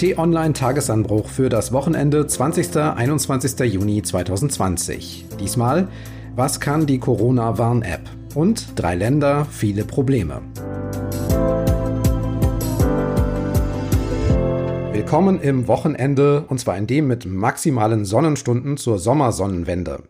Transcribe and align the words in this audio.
T-Online 0.00 0.54
Tagesanbruch 0.54 1.28
für 1.28 1.50
das 1.50 1.72
Wochenende 1.72 2.26
20. 2.26 2.74
21. 2.74 3.60
Juni 3.70 4.00
2020. 4.00 5.26
Diesmal, 5.38 5.88
was 6.34 6.58
kann 6.58 6.86
die 6.86 6.98
Corona-Warn-App? 6.98 8.08
Und 8.34 8.80
drei 8.80 8.94
Länder, 8.94 9.44
viele 9.44 9.84
Probleme. 9.84 10.40
Willkommen 14.94 15.38
im 15.38 15.68
Wochenende 15.68 16.46
und 16.48 16.58
zwar 16.58 16.78
in 16.78 16.86
dem 16.86 17.06
mit 17.06 17.26
maximalen 17.26 18.06
Sonnenstunden 18.06 18.78
zur 18.78 18.98
Sommersonnenwende. 18.98 20.04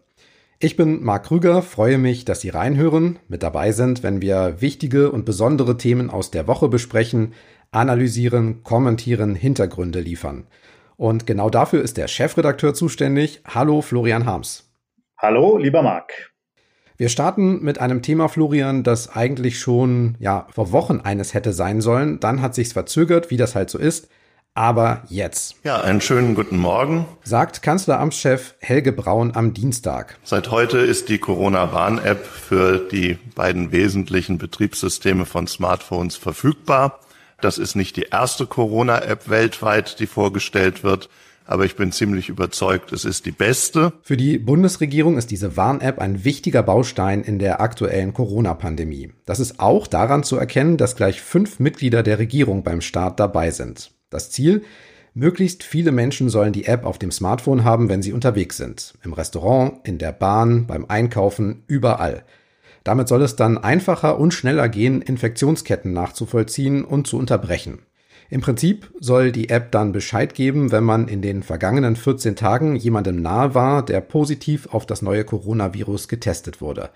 Ich 0.63 0.77
bin 0.77 1.03
Marc 1.03 1.25
Krüger, 1.25 1.63
freue 1.63 1.97
mich, 1.97 2.27
dass 2.27 2.43
Sie 2.43 2.51
reinhören, 2.51 3.19
mit 3.29 3.43
dabei 3.43 3.73
sind, 3.73 4.03
wenn 4.03 4.21
wir 4.21 4.61
wichtige 4.61 5.11
und 5.11 5.25
besondere 5.25 5.79
Themen 5.79 6.11
aus 6.11 6.31
der 6.31 6.47
Woche 6.47 6.69
besprechen, 6.69 7.33
analysieren, 7.71 8.63
kommentieren, 8.63 9.35
Hintergründe 9.35 10.01
liefern. 10.01 10.47
Und 10.97 11.27
genau 11.27 11.51
dafür 11.51 11.83
ist 11.83 11.97
der 11.97 12.09
Chefredakteur 12.09 12.75
zuständig. 12.75 13.41
Hallo 13.47 13.81
Florian 13.83 14.27
Harms. 14.27 14.71
Hallo, 15.17 15.57
lieber 15.57 15.83
Marc. 15.83 16.33
Wir 16.97 17.09
starten 17.09 17.63
mit 17.63 17.81
einem 17.81 18.03
Thema, 18.03 18.29
Florian, 18.29 18.83
das 18.83 19.17
eigentlich 19.17 19.59
schon 19.59 20.17
ja 20.19 20.47
vor 20.51 20.73
Wochen 20.73 21.01
eines 21.01 21.33
hätte 21.33 21.53
sein 21.53 21.81
sollen. 21.81 22.21
Dann 22.21 22.43
hat 22.43 22.55
sich's 22.55 22.75
verzögert, 22.75 23.31
wie 23.31 23.39
das 23.39 23.55
halt 23.55 23.71
so 23.71 23.79
ist 23.79 24.11
aber 24.55 25.05
jetzt. 25.09 25.57
Ja, 25.65 25.81
einen 25.81 26.01
schönen 26.01 26.35
guten 26.35 26.59
Morgen. 26.59 27.07
Sagt 27.23 27.63
Kanzleramtschef 27.63 28.55
Helge 28.59 28.93
Braun 28.93 29.33
am 29.35 29.55
Dienstag. 29.55 30.19
Seit 30.25 30.51
heute 30.51 30.79
ist 30.79 31.09
die 31.09 31.19
Corona-Warn-App 31.19 32.25
für 32.27 32.79
die 32.79 33.19
beiden 33.35 33.73
wesentlichen 33.73 34.39
Betriebssysteme 34.39 35.25
von 35.25 35.47
Smartphones 35.47 36.17
verfügbar. 36.17 37.01
Das 37.41 37.59
ist 37.59 37.75
nicht 37.75 37.97
die 37.97 38.07
erste 38.11 38.47
Corona-App 38.47 39.29
weltweit, 39.29 39.99
die 40.01 40.07
vorgestellt 40.07 40.85
wird. 40.85 41.09
Aber 41.47 41.65
ich 41.65 41.75
bin 41.75 41.91
ziemlich 41.91 42.29
überzeugt, 42.29 42.93
es 42.93 43.05
ist 43.05 43.27
die 43.27 43.33
beste. 43.33 43.93
Für 44.03 44.17
die 44.17 44.39
Bundesregierung 44.39 45.19
ist 45.19 45.33
diese 45.33 45.57
Warn-App 45.57 45.99
ein 45.99 46.25
wichtiger 46.25 46.63
Baustein 46.63 47.23
in 47.25 47.41
der 47.41 47.61
aktuellen 47.61 48.15
Corona-Pandemie. 48.15 49.11
Das 49.27 49.41
ist 49.41 49.59
auch 49.59 49.89
daran 49.89 50.23
zu 50.23 50.37
erkennen, 50.37 50.77
dass 50.77 50.95
gleich 50.95 51.21
fünf 51.21 51.59
Mitglieder 51.59 52.05
der 52.05 52.21
Regierung 52.21 52.63
beim 52.63 52.81
Start 52.81 53.19
dabei 53.19 53.51
sind. 53.51 53.91
Das 54.11 54.31
Ziel? 54.31 54.63
Möglichst 55.13 55.65
viele 55.65 55.91
Menschen 55.91 56.29
sollen 56.29 56.53
die 56.53 56.67
App 56.67 56.85
auf 56.85 56.99
dem 56.99 57.11
Smartphone 57.11 57.65
haben, 57.65 57.89
wenn 57.89 58.01
sie 58.01 58.13
unterwegs 58.13 58.57
sind. 58.57 58.95
Im 59.03 59.13
Restaurant, 59.13 59.81
in 59.83 59.99
der 59.99 60.13
Bahn, 60.13 60.69
beim 60.69 60.85
Einkaufen, 60.87 61.65
überall. 61.67 62.23
Damit 62.85 63.09
soll 63.09 63.23
es 63.23 63.37
dann 63.37 63.59
einfacher 63.59 64.19
und 64.19 64.33
schneller 64.33 64.69
gehen, 64.69 65.03
Infektionsketten 65.03 65.93
nachzuvollziehen 65.93 66.85
und 66.85 67.07
zu 67.07 67.19
unterbrechen. 67.19 67.81
Im 68.31 68.41
Prinzip 68.41 68.93
soll 69.01 69.33
die 69.33 69.49
App 69.49 69.73
dann 69.73 69.91
Bescheid 69.91 70.35
geben, 70.35 70.71
wenn 70.71 70.85
man 70.85 71.09
in 71.09 71.21
den 71.21 71.43
vergangenen 71.43 71.97
14 71.97 72.37
Tagen 72.37 72.77
jemandem 72.77 73.21
nahe 73.21 73.55
war, 73.55 73.85
der 73.85 74.01
positiv 74.01 74.69
auf 74.73 74.87
das 74.87 75.03
neue 75.03 75.25
Coronavirus 75.25 76.07
getestet 76.07 76.61
wurde. 76.61 76.91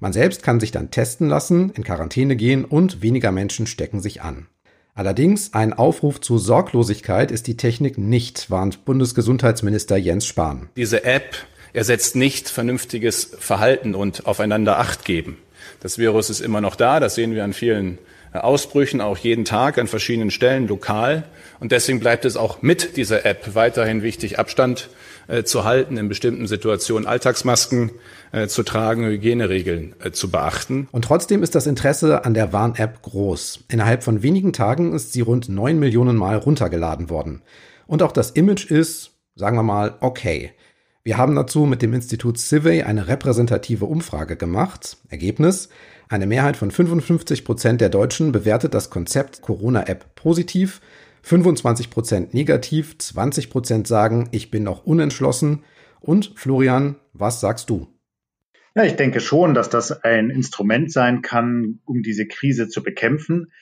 Man 0.00 0.12
selbst 0.12 0.42
kann 0.42 0.58
sich 0.58 0.72
dann 0.72 0.90
testen 0.90 1.28
lassen, 1.28 1.70
in 1.70 1.84
Quarantäne 1.84 2.34
gehen 2.34 2.64
und 2.64 3.02
weniger 3.02 3.30
Menschen 3.30 3.66
stecken 3.66 4.00
sich 4.00 4.22
an. 4.22 4.48
Allerdings 4.94 5.54
ein 5.54 5.72
Aufruf 5.72 6.20
zu 6.20 6.38
Sorglosigkeit 6.38 7.30
ist 7.30 7.46
die 7.46 7.56
Technik 7.56 7.96
nicht, 7.96 8.50
warnt 8.50 8.84
Bundesgesundheitsminister 8.84 9.96
Jens 9.96 10.26
Spahn. 10.26 10.68
Diese 10.76 11.04
App 11.04 11.36
ersetzt 11.72 12.16
nicht 12.16 12.48
vernünftiges 12.48 13.36
Verhalten 13.38 13.94
und 13.94 14.26
aufeinander 14.26 14.78
Acht 14.78 15.04
geben. 15.04 15.38
Das 15.80 15.98
Virus 15.98 16.30
ist 16.30 16.40
immer 16.40 16.60
noch 16.60 16.76
da, 16.76 17.00
das 17.00 17.14
sehen 17.14 17.34
wir 17.34 17.44
an 17.44 17.52
vielen 17.52 17.98
äh, 18.32 18.38
Ausbrüchen, 18.38 19.00
auch 19.00 19.18
jeden 19.18 19.44
Tag 19.44 19.78
an 19.78 19.86
verschiedenen 19.86 20.30
Stellen 20.30 20.68
lokal. 20.68 21.24
Und 21.58 21.72
deswegen 21.72 22.00
bleibt 22.00 22.24
es 22.24 22.36
auch 22.36 22.62
mit 22.62 22.96
dieser 22.96 23.24
App 23.24 23.54
weiterhin 23.54 24.02
wichtig, 24.02 24.38
Abstand 24.38 24.88
äh, 25.28 25.44
zu 25.44 25.64
halten, 25.64 25.96
in 25.96 26.08
bestimmten 26.08 26.46
Situationen 26.46 27.06
Alltagsmasken 27.06 27.92
äh, 28.32 28.46
zu 28.46 28.62
tragen, 28.62 29.04
Hygieneregeln 29.06 29.94
äh, 30.02 30.10
zu 30.10 30.30
beachten. 30.30 30.88
Und 30.92 31.04
trotzdem 31.04 31.42
ist 31.42 31.54
das 31.54 31.66
Interesse 31.66 32.24
an 32.24 32.34
der 32.34 32.52
Warn-App 32.52 33.02
groß. 33.02 33.64
Innerhalb 33.68 34.02
von 34.02 34.22
wenigen 34.22 34.52
Tagen 34.52 34.94
ist 34.94 35.12
sie 35.12 35.20
rund 35.20 35.48
neun 35.48 35.78
Millionen 35.78 36.16
Mal 36.16 36.36
runtergeladen 36.36 37.10
worden. 37.10 37.42
Und 37.86 38.02
auch 38.02 38.12
das 38.12 38.30
Image 38.30 38.70
ist, 38.70 39.12
sagen 39.34 39.56
wir 39.56 39.62
mal, 39.62 39.94
okay. 40.00 40.52
Wir 41.02 41.16
haben 41.16 41.34
dazu 41.34 41.64
mit 41.64 41.80
dem 41.80 41.94
Institut 41.94 42.38
Civey 42.38 42.82
eine 42.82 43.08
repräsentative 43.08 43.86
Umfrage 43.86 44.36
gemacht. 44.36 44.98
Ergebnis? 45.08 45.70
Eine 46.10 46.26
Mehrheit 46.26 46.58
von 46.58 46.70
55 46.70 47.44
Prozent 47.44 47.80
der 47.80 47.88
Deutschen 47.88 48.32
bewertet 48.32 48.74
das 48.74 48.90
Konzept 48.90 49.40
Corona-App 49.40 50.14
positiv 50.14 50.82
25 51.22 51.90
Prozent 51.90 52.34
negativ, 52.34 52.98
20 52.98 53.50
Prozent 53.50 53.86
sagen, 53.86 54.28
ich 54.32 54.50
bin 54.50 54.62
noch 54.62 54.84
unentschlossen. 54.84 55.64
Und 56.00 56.32
Florian, 56.36 56.96
was 57.14 57.40
sagst 57.40 57.70
du? 57.70 57.88
Ja, 58.74 58.84
ich 58.84 58.96
denke 58.96 59.20
schon, 59.20 59.54
dass 59.54 59.70
das 59.70 60.04
ein 60.04 60.30
Instrument 60.30 60.92
sein 60.92 61.22
kann, 61.22 61.80
um 61.84 62.02
diese 62.02 62.26
Krise 62.26 62.68
zu 62.68 62.82
bekämpfen. 62.82 63.52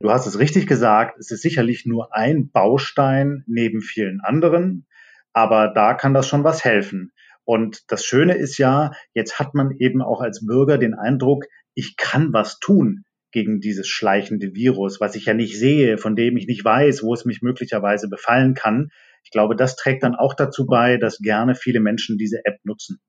Du 0.00 0.10
hast 0.10 0.26
es 0.26 0.38
richtig 0.38 0.66
gesagt, 0.66 1.18
es 1.18 1.30
ist 1.30 1.42
sicherlich 1.42 1.86
nur 1.86 2.14
ein 2.14 2.50
Baustein 2.50 3.44
neben 3.46 3.80
vielen 3.80 4.20
anderen, 4.20 4.86
aber 5.34 5.68
da 5.68 5.92
kann 5.92 6.14
das 6.14 6.26
schon 6.26 6.44
was 6.44 6.64
helfen. 6.64 7.12
Und 7.44 7.82
das 7.88 8.04
Schöne 8.04 8.34
ist 8.34 8.56
ja, 8.56 8.92
jetzt 9.12 9.38
hat 9.38 9.54
man 9.54 9.72
eben 9.78 10.00
auch 10.00 10.22
als 10.22 10.46
Bürger 10.46 10.78
den 10.78 10.94
Eindruck, 10.94 11.44
ich 11.74 11.96
kann 11.96 12.32
was 12.32 12.58
tun 12.58 13.04
gegen 13.32 13.60
dieses 13.60 13.88
schleichende 13.88 14.54
Virus, 14.54 15.00
was 15.00 15.16
ich 15.16 15.26
ja 15.26 15.34
nicht 15.34 15.58
sehe, 15.58 15.98
von 15.98 16.16
dem 16.16 16.36
ich 16.36 16.46
nicht 16.46 16.64
weiß, 16.64 17.02
wo 17.02 17.12
es 17.12 17.24
mich 17.24 17.42
möglicherweise 17.42 18.08
befallen 18.08 18.54
kann. 18.54 18.90
Ich 19.24 19.30
glaube, 19.30 19.56
das 19.56 19.76
trägt 19.76 20.04
dann 20.04 20.14
auch 20.14 20.34
dazu 20.34 20.66
bei, 20.66 20.96
dass 20.96 21.18
gerne 21.18 21.54
viele 21.54 21.80
Menschen 21.80 22.16
diese 22.16 22.44
App 22.44 22.58
nutzen. 22.62 23.00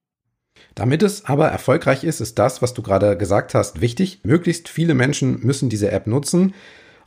Damit 0.73 1.03
es 1.03 1.25
aber 1.25 1.47
erfolgreich 1.49 2.03
ist, 2.03 2.21
ist 2.21 2.39
das, 2.39 2.61
was 2.61 2.73
du 2.73 2.81
gerade 2.81 3.17
gesagt 3.17 3.53
hast, 3.53 3.81
wichtig. 3.81 4.21
Möglichst 4.23 4.67
viele 4.67 4.95
Menschen 4.95 5.45
müssen 5.45 5.69
diese 5.69 5.91
App 5.91 6.07
nutzen. 6.07 6.53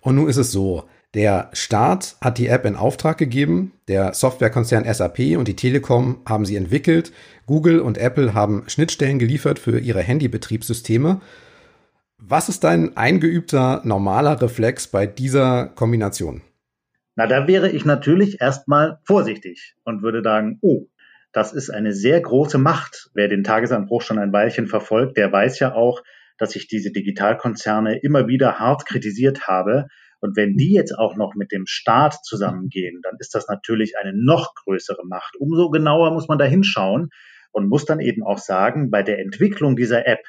Und 0.01 0.15
nun 0.15 0.28
ist 0.28 0.37
es 0.37 0.53
so, 0.53 0.89
der 1.15 1.51
Staat 1.53 2.17
hat 2.21 2.39
die 2.39 2.49
App 2.49 2.65
in 2.65 2.77
Auftrag 2.77 3.19
gegeben, 3.19 3.73
der 3.89 4.13
Softwarekonzern 4.15 4.93
SAP 4.93 5.37
und 5.37 5.49
die 5.49 5.57
Telekom 5.57 6.21
haben 6.27 6.45
sie 6.45 6.57
entwickelt, 6.57 7.13
Google 7.47 7.81
und 7.81 7.99
Apple 7.99 8.35
haben 8.35 8.65
Schnittstellen 8.69 9.19
geliefert 9.19 9.59
für 9.59 9.79
ihre 9.79 10.03
Handybetriebssysteme 10.03 11.21
was 12.19 12.49
ist 12.49 12.65
dein 12.65 12.97
eingeübter 12.97 13.81
normaler 13.85 14.41
Reflex 14.43 14.89
bei 14.89 15.07
dieser 15.07 15.67
Kombination? 15.69 16.43
Na, 17.15 17.27
da 17.27 17.47
wäre 17.47 17.71
ich 17.71 17.85
natürlich 17.85 18.41
erstmal 18.41 18.99
vorsichtig 19.05 19.77
und 19.85 20.03
würde 20.03 20.23
sagen, 20.23 20.59
oh, 20.61 20.87
das 21.33 21.53
ist 21.53 21.71
eine 21.71 21.93
sehr 21.93 22.21
große 22.21 22.59
Macht. 22.59 23.11
Wer 23.15 23.29
den 23.29 23.45
Tagesanbruch 23.45 24.03
schon 24.03 24.19
ein 24.19 24.33
Weilchen 24.33 24.67
verfolgt, 24.67 25.17
der 25.17 25.33
weiß 25.33 25.61
ja 25.61 25.75
auch, 25.75 26.03
dass 26.39 26.57
ich 26.57 26.69
diese 26.69 26.91
Digitalkonzerne 26.91 27.99
immer 27.99 28.27
wieder 28.27 28.59
hart 28.59 28.87
kritisiert 28.87 29.47
habe. 29.47 29.87
Und 30.21 30.37
wenn 30.37 30.56
die 30.56 30.73
jetzt 30.73 30.93
auch 30.99 31.17
noch 31.17 31.34
mit 31.34 31.53
dem 31.53 31.67
Staat 31.67 32.25
zusammengehen, 32.25 33.01
dann 33.03 33.17
ist 33.19 33.34
das 33.34 33.49
natürlich 33.49 33.97
eine 33.99 34.12
noch 34.15 34.55
größere 34.55 35.06
Macht. 35.06 35.37
Umso 35.39 35.71
genauer 35.71 36.12
muss 36.12 36.29
man 36.29 36.39
da 36.39 36.45
hinschauen 36.45 37.11
und 37.53 37.69
muss 37.69 37.84
dann 37.84 38.01
eben 38.01 38.23
auch 38.25 38.39
sagen, 38.39 38.91
bei 38.91 39.03
der 39.03 39.21
Entwicklung 39.21 39.77
dieser 39.77 40.07
App 40.07 40.21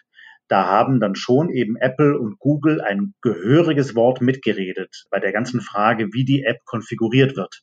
da 0.50 0.66
haben 0.66 1.00
dann 1.00 1.16
schon 1.16 1.52
eben 1.52 1.78
Apple 1.78 2.20
und 2.20 2.40
Google 2.40 2.82
ein 2.82 3.14
gehöriges 3.22 3.96
Wort 3.96 4.20
mitgeredet 4.20 5.06
bei 5.12 5.20
der 5.20 5.32
ganzen 5.32 5.62
Frage, 5.62 6.08
wie 6.12 6.26
die 6.26 6.44
App 6.44 6.66
konfiguriert 6.66 7.38
wird. 7.38 7.62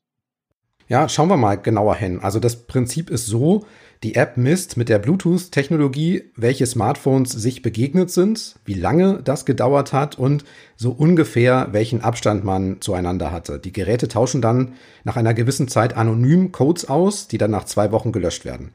Ja, 0.88 1.08
schauen 1.08 1.28
wir 1.28 1.36
mal 1.36 1.56
genauer 1.56 1.96
hin. 1.96 2.20
Also 2.22 2.38
das 2.38 2.68
Prinzip 2.68 3.10
ist 3.10 3.26
so, 3.26 3.66
die 4.02 4.14
App 4.14 4.36
misst 4.36 4.76
mit 4.76 4.88
der 4.88 4.98
Bluetooth-Technologie, 4.98 6.24
welche 6.36 6.66
Smartphones 6.66 7.32
sich 7.32 7.62
begegnet 7.62 8.10
sind, 8.10 8.56
wie 8.64 8.74
lange 8.74 9.20
das 9.22 9.46
gedauert 9.46 9.92
hat 9.92 10.18
und 10.18 10.44
so 10.76 10.90
ungefähr 10.90 11.68
welchen 11.72 12.02
Abstand 12.02 12.44
man 12.44 12.80
zueinander 12.80 13.32
hatte. 13.32 13.58
Die 13.58 13.72
Geräte 13.72 14.08
tauschen 14.08 14.42
dann 14.42 14.74
nach 15.04 15.16
einer 15.16 15.34
gewissen 15.34 15.68
Zeit 15.68 15.96
anonym 15.96 16.52
Codes 16.52 16.88
aus, 16.88 17.28
die 17.28 17.38
dann 17.38 17.50
nach 17.50 17.64
zwei 17.64 17.90
Wochen 17.92 18.12
gelöscht 18.12 18.44
werden. 18.44 18.70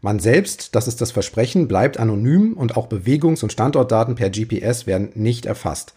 Man 0.00 0.20
selbst, 0.20 0.76
das 0.76 0.86
ist 0.86 1.00
das 1.00 1.10
Versprechen, 1.10 1.66
bleibt 1.66 1.98
anonym 1.98 2.52
und 2.52 2.76
auch 2.76 2.88
Bewegungs- 2.88 3.42
und 3.42 3.52
Standortdaten 3.52 4.14
per 4.14 4.30
GPS 4.30 4.86
werden 4.86 5.10
nicht 5.14 5.46
erfasst. 5.46 5.94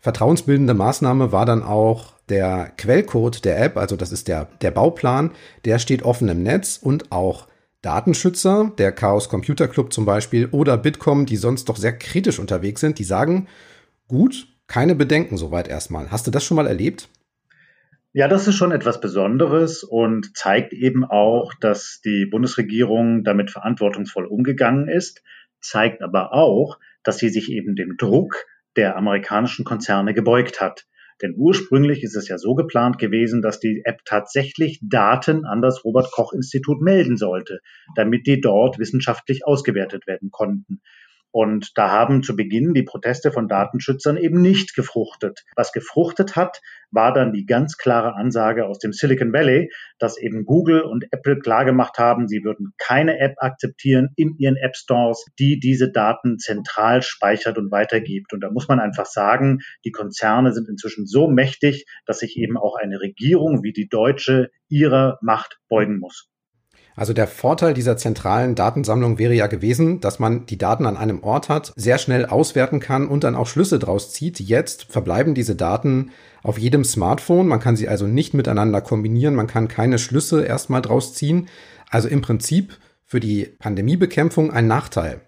Vertrauensbildende 0.00 0.74
Maßnahme 0.74 1.32
war 1.32 1.44
dann 1.44 1.62
auch 1.62 2.14
der 2.28 2.72
Quellcode 2.78 3.44
der 3.44 3.62
App, 3.62 3.76
also 3.76 3.96
das 3.96 4.12
ist 4.12 4.28
der, 4.28 4.48
der 4.62 4.70
Bauplan, 4.70 5.32
der 5.64 5.78
steht 5.78 6.02
offen 6.04 6.28
im 6.28 6.42
Netz 6.42 6.78
und 6.80 7.12
auch 7.12 7.46
Datenschützer, 7.84 8.72
der 8.78 8.92
Chaos 8.92 9.28
Computer 9.28 9.68
Club 9.68 9.92
zum 9.92 10.04
Beispiel 10.04 10.46
oder 10.46 10.78
Bitkom, 10.78 11.26
die 11.26 11.36
sonst 11.36 11.68
doch 11.68 11.76
sehr 11.76 11.96
kritisch 11.96 12.38
unterwegs 12.38 12.80
sind, 12.80 12.98
die 12.98 13.04
sagen, 13.04 13.48
gut, 14.08 14.48
keine 14.66 14.94
Bedenken 14.94 15.36
soweit 15.36 15.68
erstmal. 15.68 16.10
Hast 16.10 16.26
du 16.26 16.30
das 16.30 16.44
schon 16.44 16.56
mal 16.56 16.66
erlebt? 16.66 17.08
Ja, 18.12 18.28
das 18.28 18.46
ist 18.46 18.54
schon 18.54 18.70
etwas 18.70 19.00
Besonderes 19.00 19.82
und 19.82 20.36
zeigt 20.36 20.72
eben 20.72 21.04
auch, 21.04 21.52
dass 21.60 22.00
die 22.04 22.26
Bundesregierung 22.26 23.24
damit 23.24 23.50
verantwortungsvoll 23.50 24.24
umgegangen 24.24 24.88
ist, 24.88 25.22
zeigt 25.60 26.00
aber 26.00 26.32
auch, 26.32 26.78
dass 27.02 27.18
sie 27.18 27.28
sich 27.28 27.50
eben 27.50 27.74
dem 27.74 27.96
Druck 27.96 28.46
der 28.76 28.96
amerikanischen 28.96 29.64
Konzerne 29.64 30.14
gebeugt 30.14 30.60
hat. 30.60 30.86
Denn 31.22 31.34
ursprünglich 31.36 32.02
ist 32.02 32.16
es 32.16 32.28
ja 32.28 32.38
so 32.38 32.54
geplant 32.54 32.98
gewesen, 32.98 33.42
dass 33.42 33.60
die 33.60 33.82
App 33.84 34.04
tatsächlich 34.04 34.80
Daten 34.82 35.44
an 35.44 35.62
das 35.62 35.84
Robert 35.84 36.10
Koch 36.10 36.32
Institut 36.32 36.80
melden 36.80 37.16
sollte, 37.16 37.60
damit 37.94 38.26
die 38.26 38.40
dort 38.40 38.78
wissenschaftlich 38.78 39.46
ausgewertet 39.46 40.06
werden 40.06 40.30
konnten. 40.30 40.80
Und 41.34 41.76
da 41.76 41.90
haben 41.90 42.22
zu 42.22 42.36
Beginn 42.36 42.74
die 42.74 42.84
Proteste 42.84 43.32
von 43.32 43.48
Datenschützern 43.48 44.16
eben 44.16 44.40
nicht 44.40 44.76
gefruchtet. 44.76 45.44
Was 45.56 45.72
gefruchtet 45.72 46.36
hat, 46.36 46.60
war 46.92 47.12
dann 47.12 47.32
die 47.32 47.44
ganz 47.44 47.76
klare 47.76 48.14
Ansage 48.14 48.66
aus 48.66 48.78
dem 48.78 48.92
Silicon 48.92 49.32
Valley, 49.32 49.72
dass 49.98 50.16
eben 50.16 50.44
Google 50.44 50.82
und 50.82 51.06
Apple 51.10 51.40
klargemacht 51.40 51.98
haben, 51.98 52.28
sie 52.28 52.44
würden 52.44 52.72
keine 52.78 53.18
App 53.18 53.34
akzeptieren 53.38 54.10
in 54.14 54.36
ihren 54.38 54.54
App 54.54 54.76
Stores, 54.76 55.24
die 55.40 55.58
diese 55.58 55.90
Daten 55.90 56.38
zentral 56.38 57.02
speichert 57.02 57.58
und 57.58 57.72
weitergibt. 57.72 58.32
Und 58.32 58.38
da 58.40 58.52
muss 58.52 58.68
man 58.68 58.78
einfach 58.78 59.06
sagen, 59.06 59.58
die 59.84 59.90
Konzerne 59.90 60.52
sind 60.52 60.68
inzwischen 60.68 61.04
so 61.04 61.26
mächtig, 61.26 61.86
dass 62.06 62.20
sich 62.20 62.36
eben 62.36 62.56
auch 62.56 62.76
eine 62.76 63.00
Regierung 63.00 63.64
wie 63.64 63.72
die 63.72 63.88
deutsche 63.88 64.52
ihrer 64.68 65.18
Macht 65.20 65.58
beugen 65.68 65.98
muss. 65.98 66.30
Also 66.96 67.12
der 67.12 67.26
Vorteil 67.26 67.74
dieser 67.74 67.96
zentralen 67.96 68.54
Datensammlung 68.54 69.18
wäre 69.18 69.34
ja 69.34 69.48
gewesen, 69.48 70.00
dass 70.00 70.20
man 70.20 70.46
die 70.46 70.58
Daten 70.58 70.86
an 70.86 70.96
einem 70.96 71.22
Ort 71.24 71.48
hat, 71.48 71.72
sehr 71.74 71.98
schnell 71.98 72.26
auswerten 72.26 72.78
kann 72.78 73.08
und 73.08 73.24
dann 73.24 73.34
auch 73.34 73.48
Schlüsse 73.48 73.80
draus 73.80 74.12
zieht. 74.12 74.38
Jetzt 74.38 74.84
verbleiben 74.84 75.34
diese 75.34 75.56
Daten 75.56 76.12
auf 76.42 76.56
jedem 76.56 76.84
Smartphone. 76.84 77.48
Man 77.48 77.58
kann 77.58 77.74
sie 77.74 77.88
also 77.88 78.06
nicht 78.06 78.32
miteinander 78.32 78.80
kombinieren. 78.80 79.34
Man 79.34 79.48
kann 79.48 79.66
keine 79.66 79.98
Schlüsse 79.98 80.44
erstmal 80.44 80.82
draus 80.82 81.14
ziehen. 81.14 81.48
Also 81.90 82.08
im 82.08 82.22
Prinzip 82.22 82.78
für 83.04 83.18
die 83.18 83.44
Pandemiebekämpfung 83.44 84.52
ein 84.52 84.68
Nachteil. 84.68 85.20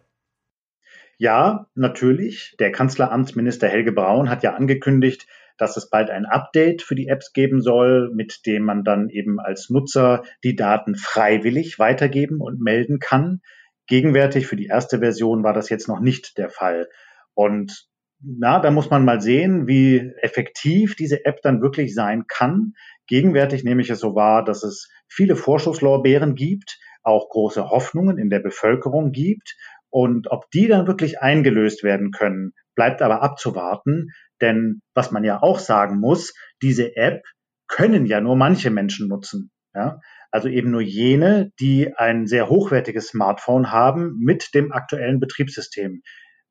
Ja, 1.19 1.67
natürlich. 1.75 2.57
Der 2.61 2.71
Kanzleramtsminister 2.71 3.69
Helge 3.69 3.93
Braun 3.93 4.29
hat 4.29 4.43
ja 4.43 4.55
angekündigt, 4.55 5.27
dass 5.57 5.77
es 5.77 5.89
bald 5.89 6.11
ein 6.11 6.27
Update 6.27 6.83
für 6.83 6.95
die 6.95 7.09
Apps 7.09 7.33
geben 7.33 7.61
soll, 7.61 8.11
mit 8.15 8.47
dem 8.47 8.65
man 8.65 8.85
dann 8.85 9.09
eben 9.09 9.41
als 9.41 9.71
Nutzer 9.71 10.23
die 10.45 10.57
Daten 10.57 10.95
freiwillig 10.95 11.79
weitergeben 11.79 12.41
und 12.41 12.61
melden 12.61 12.99
kann. 12.99 13.41
Gegenwärtig 13.87 14.47
für 14.47 14.57
die 14.57 14.67
erste 14.67 14.99
Version 14.99 15.45
war 15.45 15.53
das 15.53 15.69
jetzt 15.69 15.89
noch 15.89 16.01
nicht 16.01 16.39
der 16.39 16.51
Fall. 16.51 16.89
Und 17.35 17.89
na, 18.21 18.59
da 18.59 18.71
muss 18.71 18.91
man 18.91 19.05
mal 19.05 19.21
sehen, 19.21 19.67
wie 19.67 20.13
effektiv 20.21 20.97
diese 20.97 21.25
App 21.25 21.43
dann 21.43 21.61
wirklich 21.61 21.95
sein 21.95 22.25
kann. 22.27 22.73
Gegenwärtig 23.07 23.63
nehme 23.63 23.83
ich 23.83 23.91
es 23.91 24.01
so 24.01 24.15
wahr, 24.15 24.45
dass 24.45 24.63
es 24.65 24.91
viele 25.09 25.37
Vorschusslorbeeren 25.37 26.35
gibt, 26.35 26.79
auch 27.03 27.29
große 27.29 27.71
Hoffnungen 27.71 28.19
in 28.19 28.31
der 28.31 28.41
Bevölkerung 28.41 29.13
gibt. 29.13 29.57
Und 29.91 30.31
ob 30.31 30.51
die 30.51 30.67
dann 30.67 30.87
wirklich 30.87 31.21
eingelöst 31.21 31.85
werden 31.85 32.11
können, 32.11 32.53
bleibt 32.77 33.03
aber 33.03 33.23
abzuwarten. 33.23 34.11
Denn 34.41 34.81
was 34.95 35.11
man 35.11 35.25
ja 35.25 35.43
auch 35.43 35.59
sagen 35.59 35.99
muss, 35.99 36.35
diese 36.63 36.95
App 36.97 37.23
können 37.67 38.07
ja 38.07 38.21
nur 38.21 38.37
manche 38.37 38.71
Menschen 38.71 39.09
nutzen. 39.09 39.51
Ja? 39.75 39.99
Also 40.31 40.49
eben 40.49 40.71
nur 40.71 40.83
jene, 40.83 41.51
die 41.59 41.93
ein 41.97 42.27
sehr 42.27 42.49
hochwertiges 42.49 43.09
Smartphone 43.09 43.73
haben 43.73 44.17
mit 44.19 44.55
dem 44.55 44.71
aktuellen 44.71 45.19
Betriebssystem. 45.19 46.03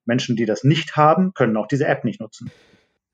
Menschen, 0.05 0.35
die 0.35 0.45
das 0.45 0.63
nicht 0.63 0.97
haben, 0.97 1.33
können 1.33 1.57
auch 1.57 1.67
diese 1.67 1.87
App 1.87 2.03
nicht 2.03 2.19
nutzen. 2.19 2.51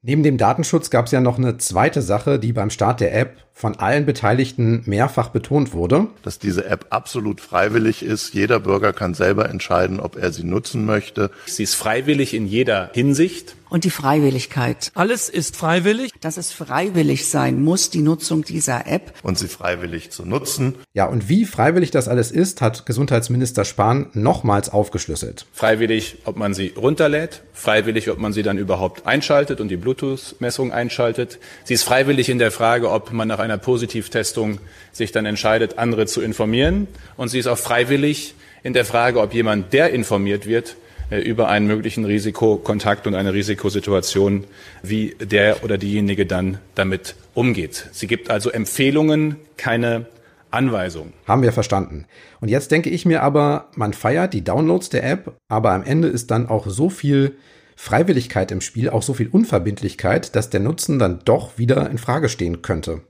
Neben 0.04 0.24
dem 0.24 0.40
Datenschutz 0.40 0.90
gab 0.90 1.06
es 1.06 1.12
ja 1.12 1.22
noch 1.22 1.38
eine 1.38 1.58
zweite 1.58 2.02
Sache, 2.02 2.40
die 2.40 2.54
beim 2.54 2.72
Start 2.72 3.02
der 3.02 3.16
App 3.16 3.38
von 3.54 3.78
allen 3.78 4.08
Beteiligten 4.08 4.82
mehrfach 4.88 5.30
betont 5.30 5.74
wurde. 5.74 6.08
Dass 6.24 6.40
diese 6.40 6.66
App 6.66 6.88
absolut 6.90 7.40
freiwillig 7.40 8.02
ist. 8.02 8.34
Jeder 8.34 8.60
Bürger 8.60 8.94
kann 8.94 9.14
selber 9.14 9.48
entscheiden, 9.48 10.00
ob 10.00 10.16
er 10.16 10.32
sie 10.32 10.44
nutzen 10.44 10.88
möchte. 10.88 11.30
Sie 11.46 11.62
ist 11.62 11.76
freiwillig 11.76 12.34
in 12.34 12.48
jeder 12.48 12.90
Hinsicht 12.94 13.56
und 13.72 13.86
die 13.86 13.90
Freiwilligkeit. 13.90 14.92
Alles 14.96 15.30
ist 15.30 15.56
freiwillig. 15.56 16.12
Dass 16.20 16.36
es 16.36 16.52
freiwillig 16.52 17.30
sein 17.30 17.64
muss, 17.64 17.90
die 17.90 18.02
Nutzung 18.02 18.44
dieser 18.44 18.86
App. 18.86 19.14
Und 19.24 19.40
sie 19.40 19.48
freiwillig 19.48 20.12
zu 20.12 20.26
nutzen. 20.26 20.76
Ja, 20.94 21.06
und 21.06 21.30
wie 21.30 21.46
freiwillig 21.46 21.90
das 21.90 22.10
alles 22.10 22.32
ist, 22.32 22.60
hat 22.62 22.86
Gesundheitsminister 22.86 23.64
Spahn 23.64 24.08
nochmals 24.14 24.70
aufgeschlüsselt. 24.70 25.46
Freiwillig, 25.54 26.18
ob 26.26 26.36
man 26.36 26.54
sie 26.54 26.74
runterlädt, 26.76 27.44
freiwillig, 27.54 28.10
ob 28.10 28.20
man 28.20 28.34
sie 28.34 28.44
dann 28.44 28.58
überhaupt 28.58 29.08
einschaltet 29.08 29.62
und 29.62 29.70
die 29.70 29.78
Bluetooth-Messung 29.78 30.74
einschaltet. 30.74 31.40
Sie 31.64 31.74
ist 31.74 31.84
freiwillig 31.84 32.28
in 32.28 32.40
der 32.40 32.52
Frage, 32.52 32.92
ob 32.92 33.14
man 33.14 33.30
nach 33.30 33.40
einer 33.40 33.58
Positivtestung 33.58 34.60
sich 34.92 35.14
dann 35.14 35.26
entscheidet, 35.26 35.78
andere 35.78 36.08
zu 36.08 36.22
informieren. 36.22 36.90
Und 37.16 37.30
sie 37.30 37.40
ist 37.40 37.48
auch 37.48 37.58
freiwillig 37.58 38.36
in 38.64 38.74
der 38.74 38.84
Frage, 38.84 39.22
ob 39.22 39.34
jemand, 39.34 39.72
der 39.72 39.92
informiert 39.92 40.46
wird, 40.46 40.76
über 41.20 41.50
einen 41.50 41.68
möglichen 41.68 42.06
Risikokontakt 42.06 43.06
und 43.06 43.16
eine 43.16 43.34
Risikosituation, 43.34 44.46
wie 44.82 45.16
der 45.20 45.64
oder 45.64 45.78
diejenige 45.78 46.26
dann 46.26 46.60
damit 46.74 47.16
umgeht. 47.34 47.90
Sie 47.92 48.08
gibt 48.08 48.30
also 48.30 48.50
Empfehlungen, 48.50 49.36
keine 49.58 50.06
Anweisungen. 50.52 51.14
Haben 51.28 51.44
wir 51.44 51.54
verstanden. 51.54 52.06
Und 52.40 52.50
jetzt 52.50 52.72
denke 52.72 52.90
ich 52.90 53.06
mir 53.06 53.24
aber, 53.24 53.70
man 53.76 53.94
feiert 53.94 54.34
die 54.34 54.44
Downloads 54.44 54.90
der 54.90 55.04
App, 55.04 55.34
aber 55.48 55.72
am 55.72 55.84
Ende 55.84 56.08
ist 56.08 56.32
dann 56.32 56.48
auch 56.48 56.68
so 56.68 56.90
viel 56.90 57.36
Freiwilligkeit 57.76 58.52
im 58.52 58.62
Spiel, 58.62 58.90
auch 58.90 59.02
so 59.02 59.14
viel 59.14 59.28
Unverbindlichkeit, 59.28 60.36
dass 60.36 60.50
der 60.50 60.60
Nutzen 60.60 61.00
dann 61.00 61.20
doch 61.26 61.58
wieder 61.58 61.90
in 61.90 61.98
Frage 61.98 62.30
stehen 62.30 62.62
könnte. 62.62 63.02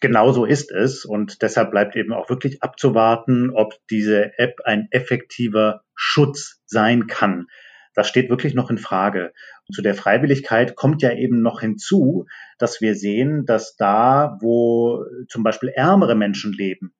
Genau 0.00 0.32
so 0.32 0.44
ist 0.44 0.70
es 0.70 1.04
und 1.04 1.42
deshalb 1.42 1.72
bleibt 1.72 1.96
eben 1.96 2.12
auch 2.12 2.30
wirklich 2.30 2.62
abzuwarten, 2.62 3.50
ob 3.50 3.74
diese 3.90 4.38
App 4.38 4.60
ein 4.64 4.86
effektiver 4.92 5.82
Schutz 5.94 6.57
sein 6.68 7.06
kann. 7.06 7.46
Das 7.94 8.08
steht 8.08 8.30
wirklich 8.30 8.54
noch 8.54 8.70
in 8.70 8.78
Frage. 8.78 9.32
Und 9.66 9.74
zu 9.74 9.82
der 9.82 9.96
Freiwilligkeit 9.96 10.76
kommt 10.76 11.02
ja 11.02 11.12
eben 11.12 11.42
noch 11.42 11.60
hinzu, 11.60 12.26
dass 12.58 12.80
wir 12.80 12.94
sehen, 12.94 13.44
dass 13.44 13.74
da, 13.74 14.38
wo 14.40 15.04
zum 15.28 15.42
Beispiel 15.42 15.70
ärmere 15.70 16.14
Menschen 16.14 16.52
leben, 16.52 16.94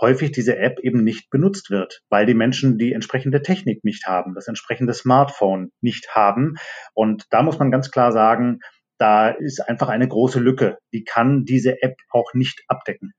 häufig 0.00 0.32
diese 0.32 0.56
App 0.56 0.80
eben 0.80 1.04
nicht 1.04 1.30
benutzt 1.30 1.70
wird, 1.70 2.02
weil 2.08 2.26
die 2.26 2.34
Menschen 2.34 2.76
die 2.76 2.92
entsprechende 2.92 3.42
Technik 3.42 3.84
nicht 3.84 4.06
haben, 4.06 4.34
das 4.34 4.48
entsprechende 4.48 4.94
Smartphone 4.94 5.70
nicht 5.80 6.14
haben. 6.14 6.56
Und 6.92 7.26
da 7.30 7.42
muss 7.42 7.58
man 7.58 7.70
ganz 7.70 7.90
klar 7.90 8.10
sagen, 8.10 8.58
da 8.98 9.28
ist 9.28 9.60
einfach 9.60 9.88
eine 9.88 10.08
große 10.08 10.40
Lücke. 10.40 10.78
Die 10.92 11.04
kann 11.04 11.44
diese 11.44 11.82
App 11.82 11.96
auch 12.10 12.34
nicht 12.34 12.62
abdecken. 12.68 13.12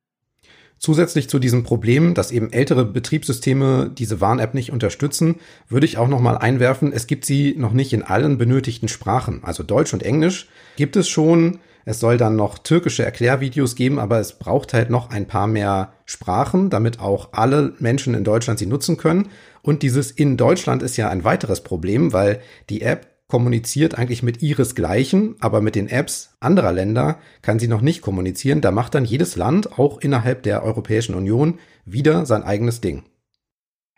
Zusätzlich 0.83 1.30
zu 1.30 1.39
diesem 1.39 1.63
Problem, 1.63 2.13
dass 2.13 2.30
eben 2.30 2.51
ältere 2.51 2.83
Betriebssysteme 2.83 3.89
diese 3.97 4.19
Warn-App 4.19 4.53
nicht 4.53 4.74
unterstützen, 4.74 5.35
würde 5.69 5.85
ich 5.85 5.97
auch 5.97 6.09
noch 6.09 6.19
mal 6.19 6.38
einwerfen, 6.38 6.91
es 6.91 7.07
gibt 7.07 7.24
sie 7.24 7.56
noch 7.57 7.71
nicht 7.71 7.94
in 7.94 8.03
allen 8.03 8.38
benötigten 8.38 8.89
Sprachen. 8.89 9.45
Also 9.45 9.63
Deutsch 9.63 9.94
und 9.94 10.03
Englisch 10.03 10.50
gibt 10.75 10.97
es 10.97 11.07
schon. 11.07 11.59
Es 11.85 12.01
soll 12.01 12.18
dann 12.18 12.35
noch 12.35 12.57
türkische 12.57 13.06
Erklärvideos 13.06 13.75
geben, 13.75 13.97
aber 13.97 14.19
es 14.19 14.38
braucht 14.38 14.74
halt 14.74 14.89
noch 14.89 15.10
ein 15.10 15.25
paar 15.25 15.48
mehr 15.48 15.93
Sprachen, 16.03 16.69
damit 16.69 17.00
auch 17.00 17.29
alle 17.31 17.75
Menschen 17.79 18.13
in 18.13 18.25
Deutschland 18.25 18.60
sie 18.60 18.65
nutzen 18.65 18.98
können. 18.98 19.29
Und 19.62 19.84
dieses 19.84 20.12
in 20.12 20.36
Deutschland 20.36 20.84
ist 20.84 20.98
ja 20.98 21.08
ein 21.08 21.24
weiteres 21.24 21.62
Problem, 21.62 22.12
weil 22.12 22.41
die 22.69 22.81
App 22.81 23.08
kommuniziert 23.34 23.98
eigentlich 23.98 24.22
mit 24.22 24.44
ihresgleichen, 24.44 25.38
aber 25.40 25.60
mit 25.60 25.74
den 25.74 25.90
Apps 25.90 26.38
anderer 26.40 26.72
Länder 26.72 27.18
kann 27.42 27.58
sie 27.58 27.68
noch 27.68 27.82
nicht 27.82 28.04
kommunizieren. 28.04 28.62
Da 28.62 28.70
macht 28.70 28.94
dann 28.94 29.06
jedes 29.06 29.36
Land, 29.36 29.80
auch 29.80 30.00
innerhalb 30.00 30.44
der 30.44 30.62
Europäischen 30.62 31.16
Union, 31.16 31.58
wieder 31.84 32.28
sein 32.28 32.44
eigenes 32.44 32.80
Ding. 32.80 33.06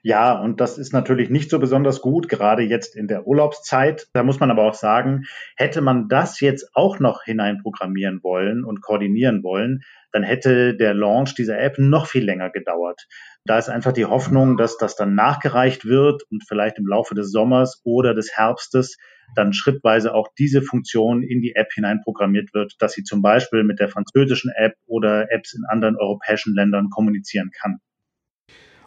Ja, 0.04 0.40
und 0.40 0.62
das 0.62 0.78
ist 0.78 0.94
natürlich 0.94 1.30
nicht 1.30 1.50
so 1.50 1.60
besonders 1.60 2.00
gut, 2.00 2.30
gerade 2.30 2.62
jetzt 2.62 2.96
in 2.96 3.08
der 3.08 3.28
Urlaubszeit. 3.28 4.08
Da 4.14 4.24
muss 4.24 4.40
man 4.40 4.52
aber 4.52 4.64
auch 4.64 4.74
sagen, 4.74 5.26
hätte 5.58 5.82
man 5.82 6.08
das 6.08 6.40
jetzt 6.40 6.70
auch 6.74 7.00
noch 7.00 7.24
hineinprogrammieren 7.24 8.24
wollen 8.24 8.64
und 8.64 8.82
koordinieren 8.82 9.44
wollen, 9.44 9.82
dann 10.14 10.24
hätte 10.24 10.78
der 10.78 10.94
Launch 10.94 11.36
dieser 11.36 11.60
App 11.60 11.78
noch 11.78 12.08
viel 12.08 12.24
länger 12.24 12.52
gedauert. 12.52 13.06
Da 13.44 13.58
ist 13.58 13.68
einfach 13.68 13.92
die 13.92 14.06
Hoffnung, 14.06 14.56
dass 14.56 14.78
das 14.78 14.96
dann 14.96 15.14
nachgereicht 15.14 15.84
wird 15.84 16.24
und 16.32 16.48
vielleicht 16.48 16.78
im 16.78 16.88
Laufe 16.88 17.16
des 17.16 17.34
Sommers 17.34 17.82
oder 17.84 18.14
des 18.14 18.32
Herbstes 18.38 18.96
dann 19.36 19.54
schrittweise 19.54 20.14
auch 20.14 20.28
diese 20.38 20.62
Funktion 20.62 21.24
in 21.24 21.42
die 21.42 21.56
App 21.56 21.72
hineinprogrammiert 21.74 22.54
wird, 22.54 22.76
dass 22.80 22.94
sie 22.94 23.04
zum 23.04 23.22
Beispiel 23.22 23.64
mit 23.64 23.80
der 23.80 23.90
französischen 23.90 24.52
App 24.56 24.74
oder 24.86 25.32
Apps 25.32 25.54
in 25.54 25.64
anderen 25.68 25.96
europäischen 25.98 26.54
Ländern 26.56 26.90
kommunizieren 26.90 27.52
kann. 27.60 27.80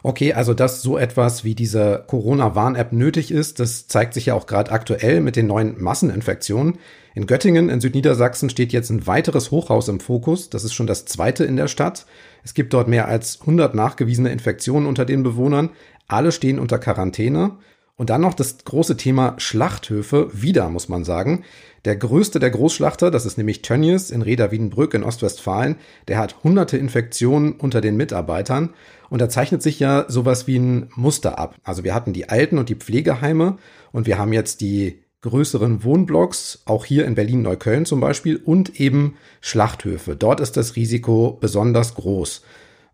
Okay, 0.01 0.33
also 0.33 0.53
dass 0.53 0.81
so 0.81 0.97
etwas 0.97 1.43
wie 1.43 1.55
diese 1.55 2.05
Corona-Warn-App 2.07 2.93
nötig 2.93 3.31
ist, 3.31 3.59
das 3.59 3.87
zeigt 3.87 4.13
sich 4.13 4.27
ja 4.27 4.33
auch 4.33 4.47
gerade 4.47 4.71
aktuell 4.71 5.19
mit 5.19 5.35
den 5.35 5.47
neuen 5.47 5.81
Masseninfektionen. 5.81 6.77
In 7.15 7.25
Göttingen 7.25 7.69
in 7.69 7.81
Südniedersachsen 7.81 8.49
steht 8.49 8.71
jetzt 8.71 8.89
ein 8.91 9.07
weiteres 9.07 9.51
Hochhaus 9.51 9.89
im 9.89 9.99
Fokus. 9.99 10.49
Das 10.49 10.63
ist 10.63 10.73
schon 10.73 10.87
das 10.87 11.03
zweite 11.03 11.43
in 11.43 11.57
der 11.57 11.67
Stadt. 11.67 12.05
Es 12.43 12.53
gibt 12.53 12.73
dort 12.73 12.87
mehr 12.87 13.09
als 13.09 13.41
100 13.41 13.75
nachgewiesene 13.75 14.31
Infektionen 14.31 14.87
unter 14.87 15.03
den 15.03 15.23
Bewohnern. 15.23 15.71
Alle 16.07 16.31
stehen 16.31 16.59
unter 16.59 16.79
Quarantäne. 16.79 17.57
Und 17.99 18.09
dann 18.09 18.21
noch 18.21 18.33
das 18.33 18.63
große 18.63 18.95
Thema 18.95 19.35
Schlachthöfe. 19.39 20.29
Wieder, 20.31 20.69
muss 20.69 20.87
man 20.87 21.03
sagen. 21.03 21.43
Der 21.83 21.97
größte 21.97 22.39
der 22.39 22.49
Großschlachter, 22.49 23.11
das 23.11 23.25
ist 23.25 23.37
nämlich 23.37 23.61
Tönnies 23.61 24.09
in 24.09 24.21
Reda-Wiedenbrück 24.21 24.93
in 24.93 25.03
Ostwestfalen, 25.03 25.75
der 26.07 26.17
hat 26.17 26.41
hunderte 26.41 26.77
Infektionen 26.77 27.51
unter 27.51 27.81
den 27.81 27.97
Mitarbeitern. 27.97 28.69
Und 29.09 29.19
da 29.19 29.27
zeichnet 29.27 29.61
sich 29.61 29.81
ja 29.81 30.05
sowas 30.07 30.47
wie 30.47 30.57
ein 30.57 30.89
Muster 30.95 31.37
ab. 31.37 31.55
Also 31.65 31.83
wir 31.83 31.93
hatten 31.93 32.13
die 32.13 32.29
Alten- 32.29 32.57
und 32.57 32.69
die 32.69 32.75
Pflegeheime 32.75 33.57
und 33.91 34.07
wir 34.07 34.17
haben 34.17 34.31
jetzt 34.31 34.61
die 34.61 35.03
größeren 35.19 35.83
Wohnblocks, 35.83 36.61
auch 36.63 36.85
hier 36.85 37.05
in 37.05 37.15
Berlin-Neukölln 37.15 37.85
zum 37.85 37.99
Beispiel, 37.99 38.37
und 38.37 38.79
eben 38.79 39.17
Schlachthöfe. 39.41 40.15
Dort 40.15 40.39
ist 40.39 40.55
das 40.55 40.77
Risiko 40.77 41.37
besonders 41.41 41.95
groß. 41.95 42.43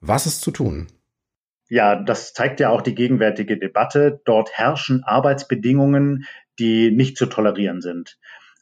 Was 0.02 0.26
ist 0.26 0.42
zu 0.42 0.50
tun? 0.50 0.88
Ja, 1.70 1.96
das 1.96 2.34
zeigt 2.34 2.60
ja 2.60 2.70
auch 2.70 2.82
die 2.82 2.94
gegenwärtige 2.94 3.58
Debatte. 3.58 4.22
Dort 4.26 4.52
herrschen 4.54 5.04
Arbeitsbedingungen, 5.04 6.26
die 6.60 6.92
nicht 6.92 7.18
zu 7.18 7.26
tolerieren 7.26 7.82
sind. 7.82 8.18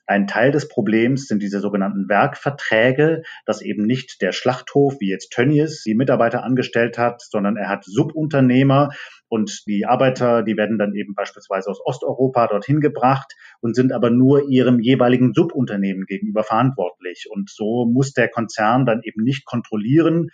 Ein 0.05 0.27
Teil 0.27 0.51
des 0.51 0.67
Problems 0.67 1.27
sind 1.27 1.41
diese 1.41 1.61
sogenannten 1.61 2.09
Werkverträge, 2.09 3.23
dass 3.45 3.61
eben 3.61 3.85
nicht 3.85 4.21
der 4.21 4.33
Schlachthof, 4.33 4.97
wie 4.99 5.09
jetzt 5.09 5.31
Tönnies, 5.31 5.83
die 5.83 5.95
Mitarbeiter 5.95 6.43
angestellt 6.43 6.97
hat, 6.97 7.21
sondern 7.21 7.55
er 7.55 7.69
hat 7.69 7.85
Subunternehmer 7.85 8.89
und 9.29 9.63
die 9.65 9.85
Arbeiter, 9.85 10.43
die 10.43 10.57
werden 10.57 10.77
dann 10.77 10.93
eben 10.93 11.15
beispielsweise 11.15 11.69
aus 11.69 11.79
Osteuropa 11.85 12.47
dorthin 12.47 12.81
gebracht 12.81 13.33
und 13.61 13.75
sind 13.75 13.93
aber 13.93 14.09
nur 14.09 14.49
ihrem 14.49 14.79
jeweiligen 14.79 15.33
Subunternehmen 15.33 16.05
gegenüber 16.05 16.43
verantwortlich. 16.43 17.27
Und 17.29 17.49
so 17.49 17.85
muss 17.85 18.11
der 18.11 18.27
Konzern 18.27 18.85
dann 18.85 19.01
eben 19.03 19.23
nicht 19.23 19.45
kontrollieren, 19.45 20.29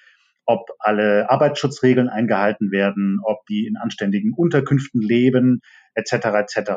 ob 0.50 0.72
alle 0.80 1.30
Arbeitsschutzregeln 1.30 2.10
eingehalten 2.10 2.72
werden, 2.72 3.20
ob 3.24 3.46
die 3.46 3.68
in 3.68 3.78
anständigen 3.78 4.34
Unterkünften 4.36 5.00
leben, 5.00 5.62
etc. 5.94 6.14
etc. 6.40 6.72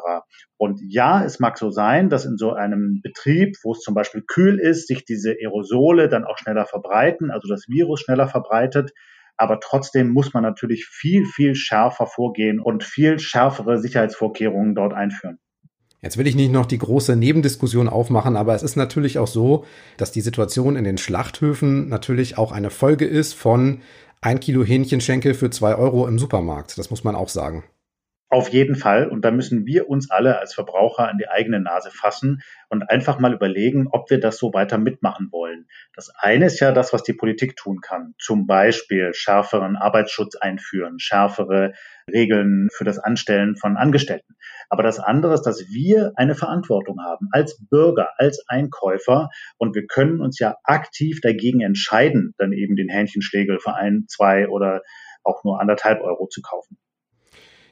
Und 0.59 0.79
ja, 0.87 1.25
es 1.25 1.41
mag 1.41 1.57
so 1.57 1.71
sein, 1.71 2.11
dass 2.11 2.26
in 2.26 2.37
so 2.37 2.52
einem 2.52 3.00
Betrieb, 3.02 3.57
wo 3.62 3.73
es 3.73 3.81
zum 3.81 3.95
Beispiel 3.95 4.25
kühl 4.26 4.59
ist, 4.59 4.88
sich 4.88 5.07
diese 5.07 5.31
Aerosole 5.31 6.11
dann 6.11 6.26
auch 6.26 6.37
schneller 6.37 6.67
verbreiten, 6.67 7.31
also 7.31 7.49
das 7.49 7.64
Virus 7.67 8.02
schneller 8.02 8.29
verbreitet. 8.29 8.93
Aber 9.38 9.59
trotzdem 9.59 10.11
muss 10.11 10.35
man 10.35 10.43
natürlich 10.43 10.85
viel, 10.85 11.25
viel 11.25 11.55
schärfer 11.55 12.07
vorgehen 12.07 12.61
und 12.61 12.85
viel 12.85 13.19
schärfere 13.19 13.79
Sicherheitsvorkehrungen 13.79 14.75
dort 14.75 14.93
einführen. 14.93 15.38
Jetzt 16.04 16.18
will 16.18 16.26
ich 16.26 16.35
nicht 16.35 16.50
noch 16.50 16.66
die 16.66 16.78
große 16.78 17.14
Nebendiskussion 17.14 17.88
aufmachen, 17.88 18.37
aber 18.37 18.56
es 18.56 18.64
ist 18.64 18.75
natürlich 18.75 19.21
auch 19.21 19.28
so, 19.28 19.64
dass 19.97 20.11
die 20.11 20.21
Situation 20.21 20.75
in 20.75 20.82
den 20.82 20.99
Schlachthöfen 20.99 21.88
natürlich 21.88 22.37
auch 22.38 22.50
eine 22.50 22.71
Folge 22.71 23.04
ist 23.04 23.35
von 23.35 23.82
ein 24.21 24.40
Kilo 24.40 24.64
Hähnchenschenkel 24.64 25.35
für 25.35 25.50
zwei 25.50 25.76
Euro 25.76 26.09
im 26.09 26.18
Supermarkt. 26.18 26.76
Das 26.76 26.90
muss 26.90 27.04
man 27.04 27.14
auch 27.14 27.28
sagen. 27.28 27.62
Auf 28.30 28.49
jeden 28.49 28.75
Fall. 28.75 29.09
Und 29.09 29.25
da 29.25 29.30
müssen 29.30 29.64
wir 29.64 29.88
uns 29.88 30.11
alle 30.11 30.40
als 30.40 30.54
Verbraucher 30.54 31.09
an 31.09 31.18
die 31.18 31.28
eigene 31.28 31.61
Nase 31.61 31.90
fassen 31.92 32.42
und 32.73 32.88
einfach 32.88 33.19
mal 33.19 33.35
überlegen, 33.35 33.87
ob 33.91 34.09
wir 34.09 34.19
das 34.19 34.38
so 34.38 34.55
weiter 34.55 34.79
mitmachen 34.79 35.29
wollen. 35.31 35.67
Das 35.95 36.11
eine 36.17 36.47
ist 36.47 36.59
ja 36.59 36.73
das, 36.73 36.95
was 36.95 37.02
die 37.02 37.12
Politik 37.12 37.55
tun 37.55 37.83
kann. 37.83 38.14
Zum 38.19 38.47
Beispiel 38.47 39.12
schärferen 39.12 39.76
Arbeitsschutz 39.76 40.37
einführen, 40.37 40.99
schärfere 40.99 41.75
Regeln 42.11 42.69
für 42.73 42.85
das 42.85 42.99
Anstellen 42.99 43.57
von 43.57 43.76
Angestellten. 43.76 44.37
Aber 44.71 44.83
das 44.83 44.99
andere 44.99 45.35
ist, 45.35 45.43
dass 45.43 45.69
wir 45.69 46.12
eine 46.17 46.35
Verantwortung 46.35 47.02
haben 47.05 47.29
als 47.31 47.62
Bürger, 47.69 48.09
als 48.17 48.43
Einkäufer. 48.49 49.29
Und 49.59 49.75
wir 49.75 49.87
können 49.87 50.23
uns 50.23 50.38
ja 50.38 50.57
aktiv 50.64 51.21
dagegen 51.21 51.61
entscheiden, 51.61 52.33
dann 52.38 52.52
eben 52.52 52.75
den 52.75 52.88
Hähnchenschlägel 52.88 53.59
für 53.61 53.75
ein, 53.75 54.07
zwei 54.09 54.49
oder 54.49 54.81
auch 55.25 55.45
nur 55.45 55.61
anderthalb 55.61 56.00
Euro 56.00 56.26
zu 56.26 56.41
kaufen. 56.41 56.79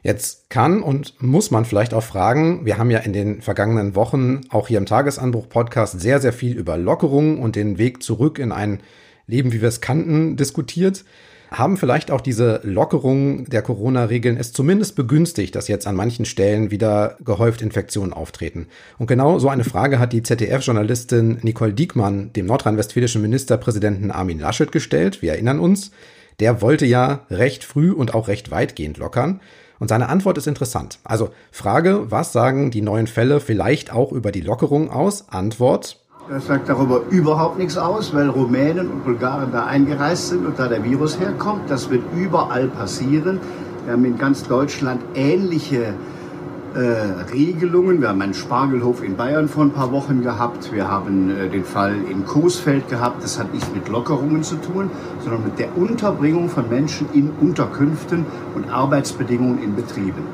Jetzt 0.03 0.49
kann 0.49 0.83
und 0.83 1.15
muss 1.23 1.51
man 1.51 1.65
vielleicht 1.65 1.93
auch 1.93 2.03
fragen, 2.03 2.65
wir 2.65 2.79
haben 2.79 2.91
ja 2.91 3.01
in 3.01 3.13
den 3.13 3.43
vergangenen 3.43 3.95
Wochen 3.95 4.41
auch 4.49 4.69
hier 4.69 4.79
im 4.79 4.87
Tagesanbruch-Podcast 4.87 6.01
sehr, 6.01 6.21
sehr 6.21 6.33
viel 6.33 6.57
über 6.57 6.79
Lockerungen 6.79 7.39
und 7.39 7.55
den 7.55 7.77
Weg 7.77 8.03
zurück 8.03 8.39
in 8.39 8.51
ein 8.51 8.81
Leben, 9.27 9.53
wie 9.53 9.61
wir 9.61 9.69
es 9.69 9.81
kannten, 9.81 10.37
diskutiert. 10.37 11.05
Haben 11.51 11.77
vielleicht 11.77 12.13
auch 12.13 12.21
diese 12.21 12.61
Lockerungen 12.63 13.45
der 13.47 13.63
Corona-Regeln 13.63 14.37
es 14.37 14.53
zumindest 14.53 14.95
begünstigt, 14.95 15.57
dass 15.57 15.67
jetzt 15.67 15.87
an 15.87 15.97
manchen 15.97 16.25
Stellen 16.25 16.71
wieder 16.71 17.17
gehäuft 17.25 17.61
Infektionen 17.61 18.13
auftreten? 18.13 18.69
Und 18.99 19.09
genau 19.09 19.41
so 19.41 19.49
eine 19.49 19.65
Frage 19.65 19.99
hat 19.99 20.13
die 20.13 20.23
ZDF-Journalistin 20.23 21.39
Nicole 21.43 21.73
Diekmann 21.73 22.33
dem 22.33 22.47
nordrhein-westfälischen 22.47 23.21
Ministerpräsidenten 23.21 24.13
Armin 24.13 24.39
Laschet 24.39 24.71
gestellt. 24.71 25.23
Wir 25.23 25.33
erinnern 25.33 25.59
uns. 25.59 25.91
Der 26.39 26.63
wollte 26.63 26.87
ja 26.87 27.27
recht 27.31 27.65
früh 27.65 27.91
und 27.91 28.15
auch 28.15 28.29
recht 28.29 28.53
weitgehend 28.53 28.97
lockern. 28.97 29.41
Und 29.81 29.89
seine 29.89 30.11
Antwort 30.11 30.39
ist 30.39 30.47
interessant. 30.47 31.01
Also 31.05 31.31
Frage, 31.51 32.11
was 32.11 32.33
sagen 32.33 32.71
die 32.71 32.83
neuen 32.83 33.07
Fälle 33.07 33.41
vielleicht 33.41 33.93
auch 33.93 34.13
über 34.13 34.31
die 34.31 34.43
Lockerung 34.43 34.91
aus? 34.91 35.25
Antwort. 35.31 35.99
Das 36.29 36.47
sagt 36.47 36.69
darüber 36.69 37.03
überhaupt 37.09 37.59
nichts 37.59 37.77
aus, 37.77 38.15
weil 38.15 38.29
Rumänen 38.29 38.89
und 38.89 39.05
Bulgaren 39.05 39.51
da 39.51 39.65
eingereist 39.65 40.29
sind 40.29 40.47
und 40.47 40.59
da 40.59 40.69
der 40.69 40.85
Virus 40.85 41.19
herkommt. 41.19 41.69
Das 41.69 41.91
wird 41.91 42.03
überall 42.15 42.69
passieren. 42.69 43.41
Wir 43.85 43.95
haben 43.95 44.05
in 44.05 44.19
ganz 44.19 44.47
Deutschland 44.47 45.01
ähnliche 45.15 45.95
äh, 46.75 47.33
Regelungen. 47.33 48.01
Wir 48.01 48.09
haben 48.09 48.23
einen 48.23 48.35
Spargelhof 48.35 49.03
in 49.03 49.17
Bayern 49.17 49.49
vor 49.49 49.65
ein 49.65 49.73
paar 49.73 49.93
Wochen 49.93 50.23
gehabt. 50.23 50.73
Wir 50.73 50.89
haben 50.89 51.31
äh, 51.31 51.49
den 51.49 51.65
Fall 51.65 51.97
in 52.11 52.25
Coesfeld 52.25 52.89
gehabt. 52.89 53.23
Das 53.23 53.39
hat 53.39 53.53
nichts 53.53 53.71
mit 53.73 53.89
Lockerungen 53.89 54.43
zu 54.43 54.57
tun, 54.57 54.91
sondern 55.21 55.45
mit 55.45 55.59
der 55.59 55.77
Unterbringung 55.77 56.49
von 56.49 56.69
Menschen 56.69 57.09
in 57.13 57.31
Unterkünften 57.31 58.27
und 58.55 58.71
Arbeitsbedingungen 58.71 59.63
in 59.63 59.77
Betrieben. 59.77 60.25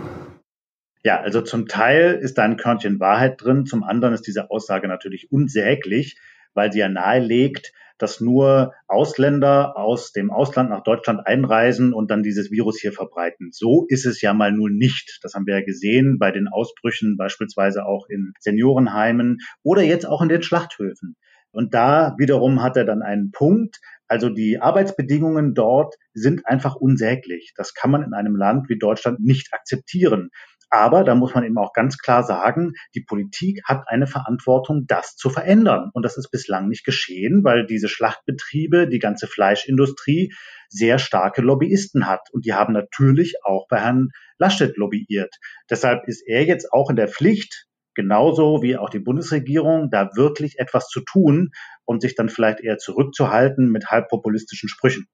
Ja, 1.02 1.20
also 1.20 1.40
zum 1.40 1.68
Teil 1.68 2.18
ist 2.20 2.36
da 2.36 2.42
ein 2.42 2.56
Körnchen 2.56 2.98
Wahrheit 2.98 3.42
drin, 3.42 3.64
zum 3.64 3.84
anderen 3.84 4.12
ist 4.12 4.26
diese 4.26 4.50
Aussage 4.50 4.88
natürlich 4.88 5.30
unsäglich, 5.30 6.18
weil 6.52 6.72
sie 6.72 6.80
ja 6.80 6.88
nahelegt, 6.88 7.72
dass 7.98 8.20
nur 8.20 8.72
Ausländer 8.86 9.76
aus 9.76 10.12
dem 10.12 10.30
Ausland 10.30 10.70
nach 10.70 10.82
Deutschland 10.82 11.26
einreisen 11.26 11.92
und 11.92 12.10
dann 12.10 12.22
dieses 12.22 12.50
Virus 12.50 12.78
hier 12.80 12.92
verbreiten. 12.92 13.50
So 13.52 13.86
ist 13.88 14.06
es 14.06 14.20
ja 14.20 14.34
mal 14.34 14.52
nur 14.52 14.70
nicht. 14.70 15.18
Das 15.22 15.34
haben 15.34 15.46
wir 15.46 15.58
ja 15.58 15.64
gesehen 15.64 16.18
bei 16.18 16.30
den 16.30 16.48
Ausbrüchen 16.48 17.16
beispielsweise 17.16 17.86
auch 17.86 18.06
in 18.08 18.32
Seniorenheimen 18.40 19.38
oder 19.62 19.82
jetzt 19.82 20.06
auch 20.06 20.22
in 20.22 20.28
den 20.28 20.42
Schlachthöfen. 20.42 21.16
Und 21.56 21.72
da 21.72 22.14
wiederum 22.18 22.62
hat 22.62 22.76
er 22.76 22.84
dann 22.84 23.00
einen 23.00 23.30
Punkt. 23.30 23.80
Also 24.08 24.28
die 24.28 24.58
Arbeitsbedingungen 24.60 25.54
dort 25.54 25.94
sind 26.12 26.46
einfach 26.46 26.76
unsäglich. 26.76 27.54
Das 27.56 27.72
kann 27.72 27.90
man 27.90 28.02
in 28.02 28.12
einem 28.12 28.36
Land 28.36 28.68
wie 28.68 28.78
Deutschland 28.78 29.20
nicht 29.20 29.54
akzeptieren. 29.54 30.28
Aber 30.70 31.04
da 31.04 31.14
muss 31.14 31.34
man 31.34 31.44
eben 31.44 31.58
auch 31.58 31.72
ganz 31.72 31.96
klar 31.98 32.24
sagen, 32.24 32.72
die 32.94 33.02
Politik 33.02 33.62
hat 33.64 33.84
eine 33.86 34.06
Verantwortung, 34.06 34.84
das 34.86 35.16
zu 35.16 35.30
verändern. 35.30 35.90
Und 35.92 36.04
das 36.04 36.16
ist 36.16 36.30
bislang 36.30 36.68
nicht 36.68 36.84
geschehen, 36.84 37.44
weil 37.44 37.66
diese 37.66 37.88
Schlachtbetriebe, 37.88 38.88
die 38.88 38.98
ganze 38.98 39.26
Fleischindustrie 39.28 40.34
sehr 40.68 40.98
starke 40.98 41.40
Lobbyisten 41.40 42.06
hat. 42.06 42.28
Und 42.32 42.44
die 42.44 42.54
haben 42.54 42.72
natürlich 42.72 43.36
auch 43.44 43.66
bei 43.68 43.80
Herrn 43.80 44.08
Laschet 44.38 44.76
lobbyiert. 44.76 45.36
Deshalb 45.70 46.06
ist 46.08 46.22
er 46.26 46.44
jetzt 46.44 46.72
auch 46.72 46.90
in 46.90 46.96
der 46.96 47.08
Pflicht, 47.08 47.66
genauso 47.94 48.62
wie 48.62 48.76
auch 48.76 48.90
die 48.90 48.98
Bundesregierung, 48.98 49.90
da 49.90 50.10
wirklich 50.16 50.58
etwas 50.58 50.88
zu 50.88 51.00
tun 51.00 51.50
und 51.84 52.02
sich 52.02 52.14
dann 52.14 52.28
vielleicht 52.28 52.60
eher 52.60 52.78
zurückzuhalten 52.78 53.70
mit 53.70 53.86
halbpopulistischen 53.86 54.68
Sprüchen. 54.68 55.06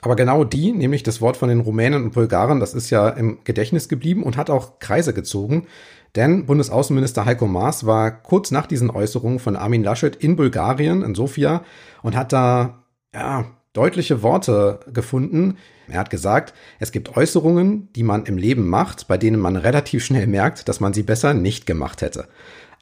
Aber 0.00 0.14
genau 0.14 0.44
die, 0.44 0.72
nämlich 0.72 1.02
das 1.02 1.20
Wort 1.20 1.36
von 1.36 1.48
den 1.48 1.60
Rumänen 1.60 2.04
und 2.04 2.14
Bulgaren, 2.14 2.60
das 2.60 2.74
ist 2.74 2.90
ja 2.90 3.08
im 3.08 3.38
Gedächtnis 3.44 3.88
geblieben 3.88 4.22
und 4.22 4.36
hat 4.36 4.48
auch 4.48 4.78
Kreise 4.78 5.12
gezogen. 5.12 5.66
Denn 6.14 6.46
Bundesaußenminister 6.46 7.24
Heiko 7.24 7.46
Maas 7.46 7.84
war 7.84 8.10
kurz 8.10 8.50
nach 8.50 8.66
diesen 8.66 8.90
Äußerungen 8.90 9.40
von 9.40 9.56
Armin 9.56 9.82
Laschet 9.82 10.16
in 10.16 10.36
Bulgarien, 10.36 11.02
in 11.02 11.14
Sofia, 11.14 11.62
und 12.02 12.16
hat 12.16 12.32
da 12.32 12.84
ja, 13.12 13.46
deutliche 13.72 14.22
Worte 14.22 14.80
gefunden. 14.92 15.58
Er 15.88 16.00
hat 16.00 16.10
gesagt, 16.10 16.54
es 16.78 16.92
gibt 16.92 17.16
Äußerungen, 17.16 17.92
die 17.92 18.02
man 18.02 18.24
im 18.24 18.38
Leben 18.38 18.68
macht, 18.68 19.08
bei 19.08 19.18
denen 19.18 19.40
man 19.40 19.56
relativ 19.56 20.04
schnell 20.04 20.26
merkt, 20.26 20.68
dass 20.68 20.80
man 20.80 20.92
sie 20.92 21.02
besser 21.02 21.34
nicht 21.34 21.66
gemacht 21.66 22.02
hätte. 22.02 22.28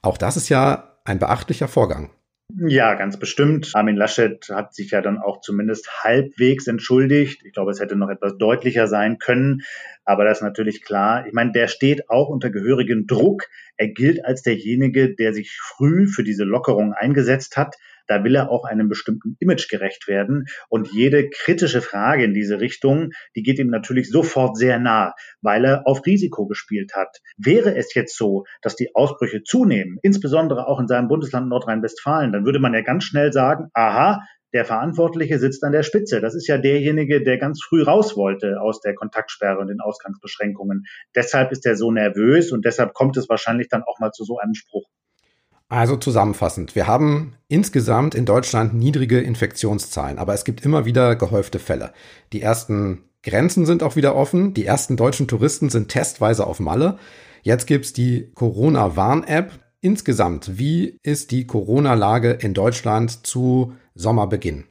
Auch 0.03 0.19
das 0.19 0.37
ist 0.37 0.49
ja 0.49 0.99
ein 1.05 1.19
beachtlicher 1.19 1.69
Vorgang. 1.69 2.11
Ja, 2.55 2.95
ganz 2.95 3.19
bestimmt. 3.19 3.73
Armin 3.75 3.97
Laschet 3.97 4.49
hat 4.51 4.73
sich 4.73 4.93
ja 4.93 5.03
dann 5.03 5.19
auch 5.19 5.41
zumindest 5.41 6.05
halbwegs 6.05 6.69
entschuldigt. 6.69 7.45
Ich 7.45 7.53
glaube, 7.53 7.73
es 7.73 7.81
hätte 7.81 7.97
noch 7.97 8.09
etwas 8.09 8.39
deutlicher 8.39 8.87
sein 8.87 9.19
können. 9.19 9.63
Aber 10.05 10.25
das 10.25 10.39
ist 10.39 10.43
natürlich 10.43 10.83
klar. 10.83 11.27
Ich 11.27 11.33
meine, 11.33 11.53
der 11.53 11.67
steht 11.67 12.09
auch 12.09 12.29
unter 12.29 12.51
gehörigem 12.51 13.07
Druck. 13.07 13.47
Er 13.77 13.89
gilt 13.89 14.25
als 14.25 14.43
derjenige, 14.43 15.15
der 15.15 15.35
sich 15.35 15.59
früh 15.59 16.07
für 16.07 16.23
diese 16.23 16.45
Lockerung 16.45 16.93
eingesetzt 16.93 17.57
hat. 17.57 17.77
Da 18.07 18.25
will 18.25 18.35
er 18.35 18.51
auch 18.51 18.65
einem 18.65 18.89
bestimmten 18.89 19.37
Image 19.41 19.69
gerecht 19.69 20.09
werden. 20.09 20.47
Und 20.69 20.93
jede 20.93 21.29
kritische 21.29 21.81
Frage 21.81 22.25
in 22.25 22.35
diese 22.35 22.61
Richtung, 22.61 23.11
die 23.35 23.43
geht 23.43 23.59
ihm 23.59 23.69
natürlich 23.69 24.11
sofort 24.11 24.57
sehr 24.57 24.79
nah, 24.79 25.15
weil 25.41 25.65
er 25.65 25.87
auf 25.87 26.05
Risiko 26.07 26.47
gespielt 26.47 26.93
hat. 26.95 27.19
Wäre 27.37 27.77
es 27.77 27.95
jetzt 27.95 28.17
so, 28.17 28.45
dass 28.63 28.77
die 28.77 28.95
Ausbrüche 28.95 29.43
zunehmen, 29.43 29.99
insbesondere 30.03 30.67
auch 30.67 30.81
in 30.81 30.89
seinem 30.89 31.09
Bundesland 31.09 31.49
Nordrhein-Westfalen, 31.49 32.33
dann 32.33 32.45
würde 32.45 32.59
man 32.59 32.75
ja 32.75 32.83
ganz 32.83 33.05
schnell 33.05 33.33
sagen, 33.33 33.69
aha, 33.75 34.21
der 34.53 34.65
Verantwortliche 34.65 35.39
sitzt 35.39 35.65
an 35.65 35.73
der 35.73 35.83
Spitze. 35.83 36.21
Das 36.21 36.35
ist 36.35 36.47
ja 36.47 36.57
derjenige, 36.57 37.23
der 37.23 37.37
ganz 37.37 37.63
früh 37.63 37.83
raus 37.83 38.17
wollte 38.17 38.61
aus 38.61 38.81
der 38.81 38.95
Kontaktsperre 38.95 39.59
und 39.59 39.69
den 39.69 39.81
Ausgangsbeschränkungen. 39.81 40.85
Deshalb 41.15 41.53
ist 41.53 41.67
er 41.67 41.77
so 41.77 41.91
nervös 41.91 42.53
und 42.53 42.65
deshalb 42.65 42.95
kommt 42.95 43.17
es 43.17 43.29
wahrscheinlich 43.29 43.69
dann 43.69 43.83
auch 43.83 43.99
mal 43.99 44.13
zu 44.13 44.25
so 44.25 44.39
einem 44.39 44.55
Spruch. 44.55 44.89
Also 45.69 45.97
zusammenfassend, 45.97 46.77
wir 46.77 46.87
haben 46.87 47.35
insgesamt 47.49 48.15
in 48.15 48.25
Deutschland 48.25 48.73
niedrige 48.75 49.21
Infektionszahlen, 49.21 50.19
aber 50.19 50.33
es 50.33 50.45
gibt 50.45 50.65
immer 50.65 50.85
wieder 50.85 51.17
gehäufte 51.17 51.59
Fälle. 51.59 51.93
Die 52.33 52.41
ersten 52.41 53.03
Grenzen 53.25 53.67
sind 53.67 53.83
auch 53.83 53.97
wieder 53.97 54.15
offen, 54.15 54.55
die 54.55 54.65
ersten 54.65 54.97
deutschen 54.97 55.27
Touristen 55.27 55.69
sind 55.69 55.89
testweise 55.89 56.47
auf 56.47 56.61
Malle. 56.61 56.99
Jetzt 57.43 57.67
gibt's 57.67 57.93
die 57.93 58.31
Corona-Warn-App. 58.35 59.51
insgesamt, 59.81 60.59
wie 60.59 61.01
ist 61.03 61.33
die 61.33 61.47
Corona-Lage 61.47 62.31
in 62.31 62.55
Deutschland 62.55 63.27
zu 63.27 63.75
Sommerbeginn? 63.95 64.65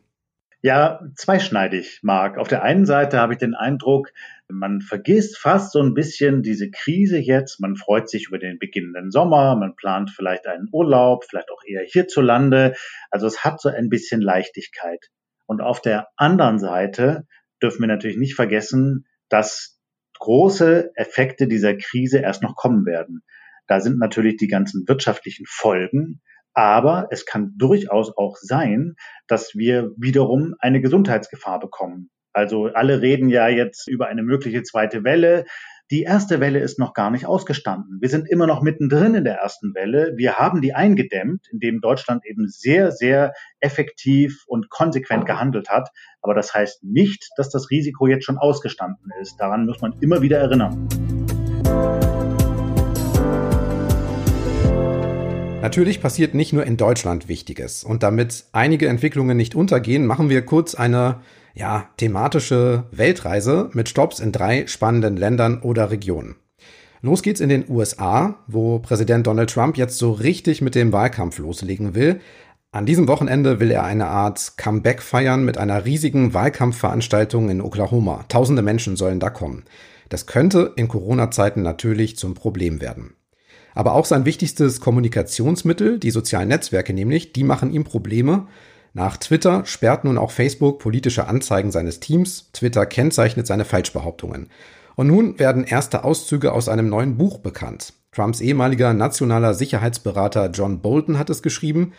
Ja, 0.62 1.02
zweischneidig, 1.16 2.00
Marc. 2.04 2.38
Auf 2.38 2.48
der 2.48 2.64
einen 2.64 2.86
Seite 2.86 3.20
habe 3.20 3.34
ich 3.34 3.40
den 3.40 3.54
Eindruck, 3.54 4.12
man 4.48 4.82
vergisst 4.82 5.38
fast 5.38 5.72
so 5.72 5.82
ein 5.82 5.94
bisschen 5.94 6.44
diese 6.44 6.70
Krise 6.70 7.18
jetzt. 7.18 7.60
Man 7.60 7.75
freut 7.75 8.10
sich 8.10 8.28
über 8.28 8.38
den 8.38 8.60
beginnenden 8.60 9.12
Sommer, 9.12 9.56
man 9.56 9.75
plant 9.75 10.12
vielleicht 10.12 10.48
einen 10.48 10.70
Urlaub, 10.72 11.25
vielleicht 11.25 11.52
auch 11.52 11.64
eher 11.66 11.84
hierzulande. 11.84 12.75
Also 13.10 13.28
es 13.28 13.44
hat 13.44 13.60
so 13.60 13.70
ein 13.70 13.90
bisschen 13.90 14.22
Leichtigkeit. 14.22 15.10
Und 15.48 15.62
auf 15.62 15.82
der 15.82 16.08
anderen 16.16 16.60
Seite 16.60 17.28
dürfen 17.62 17.82
wir 17.82 17.88
natürlich 17.88 18.18
nicht 18.18 18.36
vergessen, 18.36 19.06
dass 19.30 19.80
große 20.20 20.92
Effekte 20.96 21.48
dieser 21.48 21.75
Krise 21.75 22.20
erst 22.20 22.44
noch 22.44 22.56
kommen 22.56 22.86
werden. 22.86 23.24
Da 23.68 23.80
sind 23.80 23.98
natürlich 23.98 24.38
die 24.38 24.48
ganzen 24.48 24.88
wirtschaftlichen 24.88 25.46
Folgen, 25.48 26.22
aber 26.54 27.08
es 27.12 27.25
kann 27.25 27.54
durchaus 27.58 28.16
auch 28.16 28.38
sein, 28.38 28.96
dass 29.28 29.56
wir 29.56 29.92
wiederum 29.98 30.56
eine 30.60 30.82
Gesundheitsgefahr 30.82 31.60
bekommen. 31.60 32.12
Also 32.36 32.65
alle 32.74 33.01
reden 33.01 33.30
ja 33.30 33.48
jetzt 33.48 33.88
über 33.88 34.08
eine 34.08 34.22
mögliche 34.22 34.62
zweite 34.62 35.06
Welle. 35.06 35.46
Die 35.89 36.01
erste 36.01 36.42
Welle 36.42 36.60
ist 36.60 36.77
noch 36.77 36.94
gar 36.94 37.10
nicht 37.10 37.25
ausgestanden. 37.25 38.00
Wir 38.01 38.10
sind 38.10 38.30
immer 38.30 38.46
noch 38.46 38.62
mittendrin 38.62 39.15
in 39.15 39.24
der 39.24 39.36
ersten 39.36 39.74
Welle. 39.74 40.15
Wir 40.18 40.36
haben 40.36 40.60
die 40.60 40.74
eingedämmt, 40.74 41.48
indem 41.50 41.80
Deutschland 41.80 42.25
eben 42.25 42.50
sehr, 42.50 42.92
sehr 42.92 43.32
effektiv 43.62 44.44
und 44.48 44.70
konsequent 44.70 45.25
gehandelt 45.25 45.70
hat. 45.70 45.88
Aber 46.22 46.34
das 46.34 46.54
heißt 46.54 46.84
nicht, 46.84 47.30
dass 47.38 47.51
das 47.51 47.70
Risiko 47.70 48.06
jetzt 48.06 48.25
schon 48.25 48.38
ausgestanden 48.38 49.13
ist. 49.22 49.38
Daran 49.38 49.65
muss 49.65 49.80
man 49.80 49.94
immer 50.01 50.22
wieder 50.22 50.39
erinnern. 50.39 50.89
Natürlich 55.62 56.01
passiert 56.01 56.34
nicht 56.34 56.51
nur 56.51 56.65
in 56.65 56.75
Deutschland 56.75 57.30
Wichtiges. 57.30 57.86
Und 57.86 58.04
damit 58.04 58.44
einige 58.51 58.89
Entwicklungen 58.89 59.38
nicht 59.38 59.56
untergehen, 59.56 60.06
machen 60.06 60.30
wir 60.30 60.42
kurz 60.42 60.75
eine 60.75 61.22
ja, 61.56 61.90
thematische 61.98 62.84
Weltreise 62.92 63.70
mit 63.74 63.90
Stops 63.90 64.20
in 64.20 64.32
drei 64.32 64.68
spannenden 64.68 65.18
Ländern 65.18 65.62
oder 65.62 65.90
Regionen. 65.90 66.36
Los 67.02 67.22
geht's 67.22 67.40
in 67.40 67.50
den 67.50 67.66
USA, 67.70 68.40
wo 68.48 68.80
Präsident 68.80 69.26
Donald 69.26 69.50
Trump 69.50 69.78
jetzt 69.78 69.98
so 69.98 70.12
richtig 70.12 70.62
mit 70.62 70.76
dem 70.76 70.92
Wahlkampf 70.92 71.38
loslegen 71.38 71.96
will. 71.96 72.20
An 72.72 72.86
diesem 72.86 73.08
Wochenende 73.08 73.60
will 73.60 73.72
er 73.72 73.84
eine 73.86 74.08
Art 74.08 74.58
Comeback 74.58 75.02
feiern 75.02 75.46
mit 75.46 75.58
einer 75.58 75.86
riesigen 75.86 76.34
Wahlkampfveranstaltung 76.34 77.50
in 77.50 77.62
Oklahoma. 77.62 78.26
Tausende 78.28 78.62
Menschen 78.62 78.98
sollen 78.98 79.20
da 79.20 79.30
kommen. 79.30 79.64
Das 80.10 80.26
könnte 80.26 80.74
in 80.76 80.88
Corona-Zeiten 80.88 81.62
natürlich 81.62 82.18
zum 82.18 82.34
Problem 82.34 82.82
werden. 82.82 83.16
Aber 83.74 83.94
auch 83.94 84.06
sein 84.06 84.26
wichtigstes 84.26 84.82
Kommunikationsmittel, 84.82 86.00
die 86.00 86.12
sozialen 86.12 86.50
Netzwerke 86.50 86.94
nämlich, 86.94 87.34
die 87.34 87.44
machen 87.44 87.72
ihm 87.72 87.84
Probleme. 87.84 88.48
Nach 88.98 89.18
Twitter 89.18 89.66
sperrt 89.66 90.06
nun 90.06 90.18
auch 90.18 90.32
Facebook 90.32 90.80
politische 90.80 91.28
Anzeigen 91.28 91.70
seines 91.70 92.00
Teams. 92.00 92.50
Twitter 92.54 92.86
kennzeichnet 92.86 93.46
seine 93.46 93.66
Falschbehauptungen. 93.66 94.48
Und 94.96 95.08
nun 95.08 95.38
werden 95.38 95.66
erste 95.66 96.06
Auszüge 96.06 96.54
aus 96.54 96.70
einem 96.70 96.88
neuen 96.88 97.18
Buch 97.18 97.40
bekannt. 97.40 97.92
Trumps 98.14 98.40
ehemaliger 98.40 98.94
nationaler 98.94 99.54
Sicherheitsberater 99.54 100.50
John 100.52 100.80
Bolton 100.80 101.20
hat 101.20 101.30
es 101.30 101.44
geschrieben. 101.44 101.92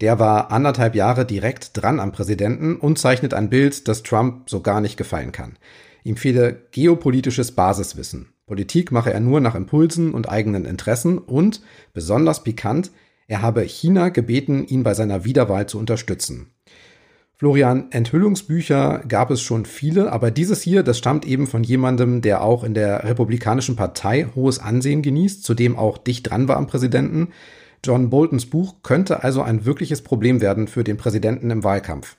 Der 0.00 0.20
war 0.20 0.52
anderthalb 0.52 0.94
Jahre 0.94 1.26
direkt 1.26 1.70
dran 1.76 1.98
am 1.98 2.12
Präsidenten 2.12 2.76
und 2.76 3.00
zeichnet 3.00 3.34
ein 3.34 3.50
Bild, 3.50 3.88
das 3.88 4.04
Trump 4.04 4.48
so 4.48 4.60
gar 4.60 4.80
nicht 4.80 4.96
gefallen 4.96 5.32
kann. 5.32 5.56
Ihm 6.04 6.16
fehle 6.16 6.68
geopolitisches 6.70 7.50
Basiswissen. 7.50 8.28
Politik 8.46 8.92
mache 8.92 9.12
er 9.12 9.18
nur 9.18 9.40
nach 9.40 9.56
Impulsen 9.56 10.14
und 10.14 10.28
eigenen 10.28 10.66
Interessen 10.66 11.18
und, 11.18 11.62
besonders 11.94 12.44
pikant, 12.44 12.92
er 13.26 13.42
habe 13.42 13.62
China 13.62 14.08
gebeten, 14.10 14.64
ihn 14.66 14.82
bei 14.82 14.94
seiner 14.94 15.24
Wiederwahl 15.24 15.66
zu 15.66 15.78
unterstützen. 15.78 16.50
Florian, 17.36 17.90
Enthüllungsbücher 17.90 19.02
gab 19.08 19.30
es 19.30 19.42
schon 19.42 19.66
viele, 19.66 20.12
aber 20.12 20.30
dieses 20.30 20.62
hier, 20.62 20.82
das 20.82 20.98
stammt 20.98 21.26
eben 21.26 21.46
von 21.46 21.64
jemandem, 21.64 22.22
der 22.22 22.42
auch 22.42 22.62
in 22.62 22.74
der 22.74 23.04
Republikanischen 23.04 23.76
Partei 23.76 24.28
hohes 24.34 24.60
Ansehen 24.60 25.02
genießt, 25.02 25.42
zudem 25.42 25.76
auch 25.76 25.98
dicht 25.98 26.30
dran 26.30 26.46
war 26.46 26.56
am 26.56 26.66
Präsidenten. 26.66 27.32
John 27.82 28.08
Boltons 28.08 28.46
Buch 28.46 28.82
könnte 28.82 29.24
also 29.24 29.42
ein 29.42 29.64
wirkliches 29.64 30.02
Problem 30.02 30.40
werden 30.40 30.68
für 30.68 30.84
den 30.84 30.96
Präsidenten 30.96 31.50
im 31.50 31.64
Wahlkampf. 31.64 32.16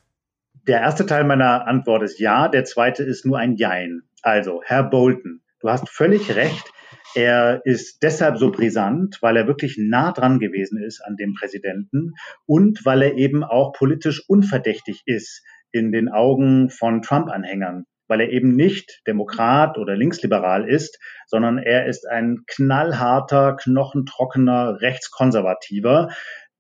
Der 0.68 0.82
erste 0.82 1.06
Teil 1.06 1.24
meiner 1.24 1.66
Antwort 1.68 2.04
ist 2.04 2.20
ja, 2.20 2.50
der 2.50 2.66
zweite 2.66 3.04
ist 3.04 3.26
nur 3.26 3.38
ein 3.38 3.56
Jein. 3.56 4.02
Also, 4.22 4.62
Herr 4.66 4.84
Bolton, 4.84 5.42
Du 5.66 5.72
hast 5.72 5.90
völlig 5.90 6.36
recht. 6.36 6.72
Er 7.16 7.62
ist 7.64 8.04
deshalb 8.04 8.38
so 8.38 8.52
brisant, 8.52 9.20
weil 9.22 9.38
er 9.38 9.48
wirklich 9.48 9.78
nah 9.78 10.12
dran 10.12 10.38
gewesen 10.38 10.84
ist 10.84 11.00
an 11.02 11.16
dem 11.16 11.34
Präsidenten 11.34 12.14
und 12.46 12.86
weil 12.86 13.04
er 13.04 13.16
eben 13.16 13.46
auch 13.46 13.72
politisch 13.72 14.22
unverdächtig 14.28 15.02
ist 15.06 15.42
in 15.72 15.94
den 15.94 16.10
Augen 16.10 16.70
von 16.70 17.02
Trump-Anhängern, 17.02 17.86
weil 18.10 18.20
er 18.20 18.32
eben 18.32 18.58
nicht 18.58 19.02
Demokrat 19.08 19.78
oder 19.78 19.96
linksliberal 19.96 20.68
ist, 20.68 21.00
sondern 21.26 21.58
er 21.58 21.86
ist 21.86 22.06
ein 22.06 22.44
knallharter, 22.48 23.56
knochentrockener 23.56 24.82
Rechtskonservativer, 24.82 26.10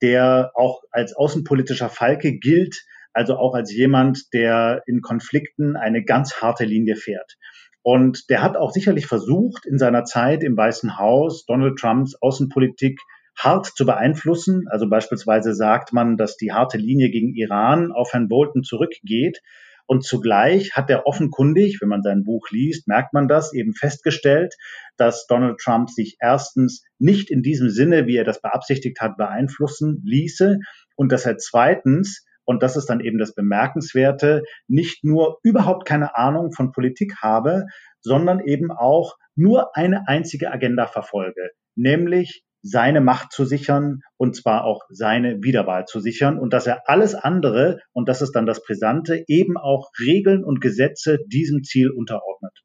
der 0.01 0.51
auch 0.55 0.83
als 0.91 1.13
außenpolitischer 1.17 1.89
Falke 1.89 2.39
gilt, 2.39 2.85
also 3.11 3.35
auch 3.35 3.55
als 3.55 3.73
jemand, 3.73 4.33
der 4.33 4.83
in 4.87 5.01
Konflikten 5.01 5.75
eine 5.75 6.03
ganz 6.03 6.41
harte 6.41 6.63
Linie 6.63 6.95
fährt. 6.95 7.35
Und 7.87 8.31
der 8.31 8.41
hat 8.41 8.57
auch 8.57 8.71
sicherlich 8.71 9.05
versucht, 9.05 9.67
in 9.67 9.77
seiner 9.77 10.05
Zeit 10.05 10.43
im 10.43 10.57
Weißen 10.57 10.97
Haus 10.97 11.45
Donald 11.45 11.77
Trumps 11.77 12.15
Außenpolitik 12.19 12.99
hart 13.37 13.67
zu 13.67 13.85
beeinflussen. 13.85 14.65
Also 14.71 14.89
beispielsweise 14.89 15.53
sagt 15.53 15.93
man, 15.93 16.17
dass 16.17 16.35
die 16.35 16.51
harte 16.51 16.79
Linie 16.79 17.11
gegen 17.11 17.35
Iran 17.35 17.91
auf 17.91 18.11
Herrn 18.11 18.27
Bolton 18.27 18.63
zurückgeht. 18.63 19.43
Und 19.85 20.03
zugleich 20.03 20.75
hat 20.75 20.89
er 20.89 21.05
offenkundig, 21.05 21.77
wenn 21.79 21.89
man 21.89 22.01
sein 22.01 22.23
Buch 22.23 22.47
liest, 22.49 22.87
merkt 22.87 23.13
man 23.13 23.27
das, 23.27 23.53
eben 23.53 23.75
festgestellt, 23.75 24.55
dass 24.97 25.27
Donald 25.27 25.59
Trump 25.59 25.91
sich 25.91 26.17
erstens 26.19 26.83
nicht 26.97 27.29
in 27.29 27.43
diesem 27.43 27.69
Sinne, 27.69 28.07
wie 28.07 28.17
er 28.17 28.23
das 28.23 28.41
beabsichtigt 28.41 28.99
hat, 28.99 29.15
beeinflussen 29.15 30.01
ließe 30.03 30.57
und 30.95 31.11
dass 31.11 31.27
er 31.27 31.37
zweitens 31.37 32.25
und 32.45 32.63
das 32.63 32.77
ist 32.77 32.87
dann 32.87 32.99
eben 32.99 33.17
das 33.17 33.33
Bemerkenswerte, 33.33 34.43
nicht 34.67 35.03
nur 35.03 35.39
überhaupt 35.43 35.85
keine 35.85 36.15
Ahnung 36.15 36.51
von 36.51 36.71
Politik 36.71 37.15
habe, 37.21 37.65
sondern 38.01 38.39
eben 38.39 38.71
auch 38.71 39.15
nur 39.35 39.75
eine 39.75 40.07
einzige 40.07 40.51
Agenda 40.51 40.87
verfolge, 40.87 41.49
nämlich 41.75 42.43
seine 42.61 42.99
Macht 42.99 43.31
zu 43.31 43.45
sichern 43.45 43.99
und 44.17 44.35
zwar 44.35 44.63
auch 44.63 44.81
seine 44.89 45.43
Wiederwahl 45.43 45.85
zu 45.85 45.99
sichern 45.99 46.39
und 46.39 46.51
dass 46.51 46.65
er 46.65 46.89
alles 46.89 47.13
andere, 47.13 47.79
und 47.93 48.09
das 48.09 48.23
ist 48.23 48.31
dann 48.31 48.47
das 48.47 48.63
Brisante, 48.63 49.23
eben 49.27 49.55
auch 49.55 49.91
Regeln 49.99 50.43
und 50.43 50.61
Gesetze 50.61 51.19
diesem 51.27 51.63
Ziel 51.63 51.91
unterordnet. 51.91 52.63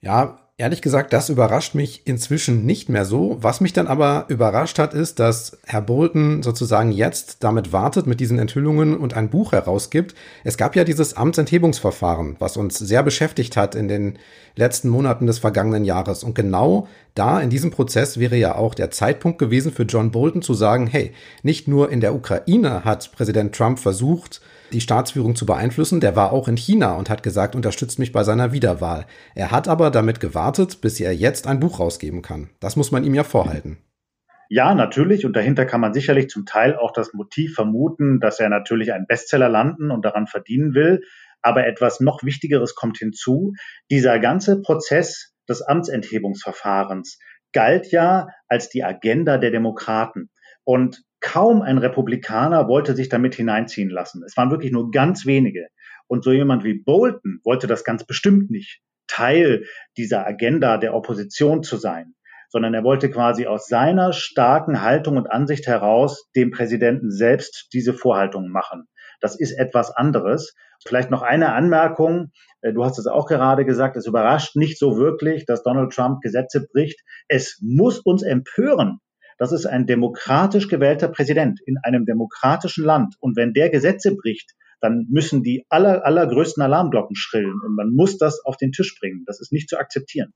Ja, 0.00 0.49
Ehrlich 0.60 0.82
gesagt, 0.82 1.14
das 1.14 1.30
überrascht 1.30 1.74
mich 1.74 2.02
inzwischen 2.04 2.66
nicht 2.66 2.90
mehr 2.90 3.06
so. 3.06 3.38
Was 3.40 3.62
mich 3.62 3.72
dann 3.72 3.86
aber 3.86 4.26
überrascht 4.28 4.78
hat, 4.78 4.92
ist, 4.92 5.18
dass 5.18 5.56
Herr 5.64 5.80
Bolton 5.80 6.42
sozusagen 6.42 6.92
jetzt 6.92 7.42
damit 7.42 7.72
wartet 7.72 8.06
mit 8.06 8.20
diesen 8.20 8.38
Enthüllungen 8.38 8.94
und 8.94 9.14
ein 9.16 9.30
Buch 9.30 9.52
herausgibt. 9.52 10.14
Es 10.44 10.58
gab 10.58 10.76
ja 10.76 10.84
dieses 10.84 11.16
Amtsenthebungsverfahren, 11.16 12.36
was 12.40 12.58
uns 12.58 12.76
sehr 12.76 13.02
beschäftigt 13.02 13.56
hat 13.56 13.74
in 13.74 13.88
den 13.88 14.18
letzten 14.54 14.90
Monaten 14.90 15.26
des 15.26 15.38
vergangenen 15.38 15.86
Jahres. 15.86 16.22
Und 16.22 16.34
genau 16.34 16.88
da 17.14 17.40
in 17.40 17.48
diesem 17.48 17.70
Prozess 17.70 18.18
wäre 18.18 18.36
ja 18.36 18.54
auch 18.54 18.74
der 18.74 18.90
Zeitpunkt 18.90 19.38
gewesen 19.38 19.72
für 19.72 19.84
John 19.84 20.10
Bolton 20.10 20.42
zu 20.42 20.52
sagen, 20.52 20.86
hey, 20.86 21.14
nicht 21.42 21.68
nur 21.68 21.90
in 21.90 22.02
der 22.02 22.14
Ukraine 22.14 22.84
hat 22.84 23.12
Präsident 23.12 23.54
Trump 23.54 23.78
versucht, 23.78 24.42
die 24.72 24.80
Staatsführung 24.80 25.36
zu 25.36 25.46
beeinflussen. 25.46 26.00
Der 26.00 26.16
war 26.16 26.32
auch 26.32 26.48
in 26.48 26.56
China 26.56 26.94
und 26.94 27.10
hat 27.10 27.22
gesagt, 27.22 27.54
unterstützt 27.54 27.98
mich 27.98 28.12
bei 28.12 28.24
seiner 28.24 28.52
Wiederwahl. 28.52 29.06
Er 29.34 29.50
hat 29.50 29.68
aber 29.68 29.90
damit 29.90 30.20
gewartet, 30.20 30.80
bis 30.80 31.00
er 31.00 31.14
jetzt 31.14 31.46
ein 31.46 31.60
Buch 31.60 31.80
rausgeben 31.80 32.22
kann. 32.22 32.50
Das 32.60 32.76
muss 32.76 32.90
man 32.90 33.04
ihm 33.04 33.14
ja 33.14 33.24
vorhalten. 33.24 33.78
Ja, 34.48 34.74
natürlich. 34.74 35.24
Und 35.24 35.36
dahinter 35.36 35.64
kann 35.64 35.80
man 35.80 35.94
sicherlich 35.94 36.28
zum 36.28 36.44
Teil 36.44 36.74
auch 36.74 36.92
das 36.92 37.14
Motiv 37.14 37.54
vermuten, 37.54 38.18
dass 38.18 38.40
er 38.40 38.48
natürlich 38.48 38.92
einen 38.92 39.06
Bestseller 39.06 39.48
landen 39.48 39.92
und 39.92 40.04
daran 40.04 40.26
verdienen 40.26 40.74
will. 40.74 41.02
Aber 41.40 41.66
etwas 41.66 42.00
noch 42.00 42.24
Wichtigeres 42.24 42.74
kommt 42.74 42.98
hinzu. 42.98 43.52
Dieser 43.90 44.18
ganze 44.18 44.60
Prozess 44.60 45.34
des 45.48 45.62
Amtsenthebungsverfahrens 45.62 47.18
galt 47.52 47.92
ja 47.92 48.26
als 48.48 48.68
die 48.68 48.82
Agenda 48.82 49.38
der 49.38 49.52
Demokraten. 49.52 50.30
Und 50.64 51.02
kaum 51.20 51.62
ein 51.62 51.78
Republikaner 51.78 52.68
wollte 52.68 52.94
sich 52.94 53.08
damit 53.08 53.34
hineinziehen 53.34 53.90
lassen. 53.90 54.22
Es 54.24 54.36
waren 54.36 54.50
wirklich 54.50 54.72
nur 54.72 54.90
ganz 54.90 55.26
wenige. 55.26 55.68
Und 56.06 56.24
so 56.24 56.32
jemand 56.32 56.64
wie 56.64 56.82
Bolton 56.82 57.40
wollte 57.44 57.66
das 57.66 57.84
ganz 57.84 58.04
bestimmt 58.04 58.50
nicht, 58.50 58.80
Teil 59.06 59.64
dieser 59.96 60.26
Agenda 60.26 60.78
der 60.78 60.94
Opposition 60.94 61.62
zu 61.62 61.76
sein, 61.76 62.14
sondern 62.48 62.74
er 62.74 62.84
wollte 62.84 63.10
quasi 63.10 63.46
aus 63.46 63.66
seiner 63.68 64.12
starken 64.12 64.82
Haltung 64.82 65.16
und 65.16 65.30
Ansicht 65.30 65.66
heraus 65.66 66.28
dem 66.34 66.50
Präsidenten 66.50 67.10
selbst 67.10 67.68
diese 67.72 67.94
Vorhaltungen 67.94 68.50
machen. 68.50 68.88
Das 69.20 69.38
ist 69.38 69.52
etwas 69.52 69.90
anderes. 69.90 70.54
Vielleicht 70.86 71.10
noch 71.10 71.22
eine 71.22 71.52
Anmerkung. 71.52 72.32
Äh, 72.62 72.72
du 72.72 72.84
hast 72.84 72.98
es 72.98 73.06
auch 73.06 73.26
gerade 73.26 73.64
gesagt, 73.64 73.96
es 73.96 74.06
überrascht 74.06 74.56
nicht 74.56 74.78
so 74.78 74.96
wirklich, 74.96 75.44
dass 75.44 75.62
Donald 75.62 75.92
Trump 75.92 76.22
Gesetze 76.22 76.66
bricht. 76.72 77.00
Es 77.28 77.58
muss 77.60 77.98
uns 77.98 78.22
empören, 78.22 78.98
Das 79.40 79.52
ist 79.52 79.64
ein 79.64 79.86
demokratisch 79.86 80.68
gewählter 80.68 81.08
Präsident 81.08 81.60
in 81.64 81.78
einem 81.82 82.04
demokratischen 82.04 82.84
Land. 82.84 83.14
Und 83.20 83.36
wenn 83.36 83.54
der 83.54 83.70
Gesetze 83.70 84.14
bricht, 84.14 84.50
dann 84.82 85.06
müssen 85.08 85.42
die 85.42 85.64
aller, 85.70 86.04
allergrößten 86.04 86.62
Alarmglocken 86.62 87.16
schrillen. 87.16 87.58
Und 87.64 87.74
man 87.74 87.90
muss 87.90 88.18
das 88.18 88.44
auf 88.44 88.58
den 88.58 88.70
Tisch 88.70 88.98
bringen. 89.00 89.24
Das 89.26 89.40
ist 89.40 89.50
nicht 89.50 89.70
zu 89.70 89.78
akzeptieren. 89.78 90.34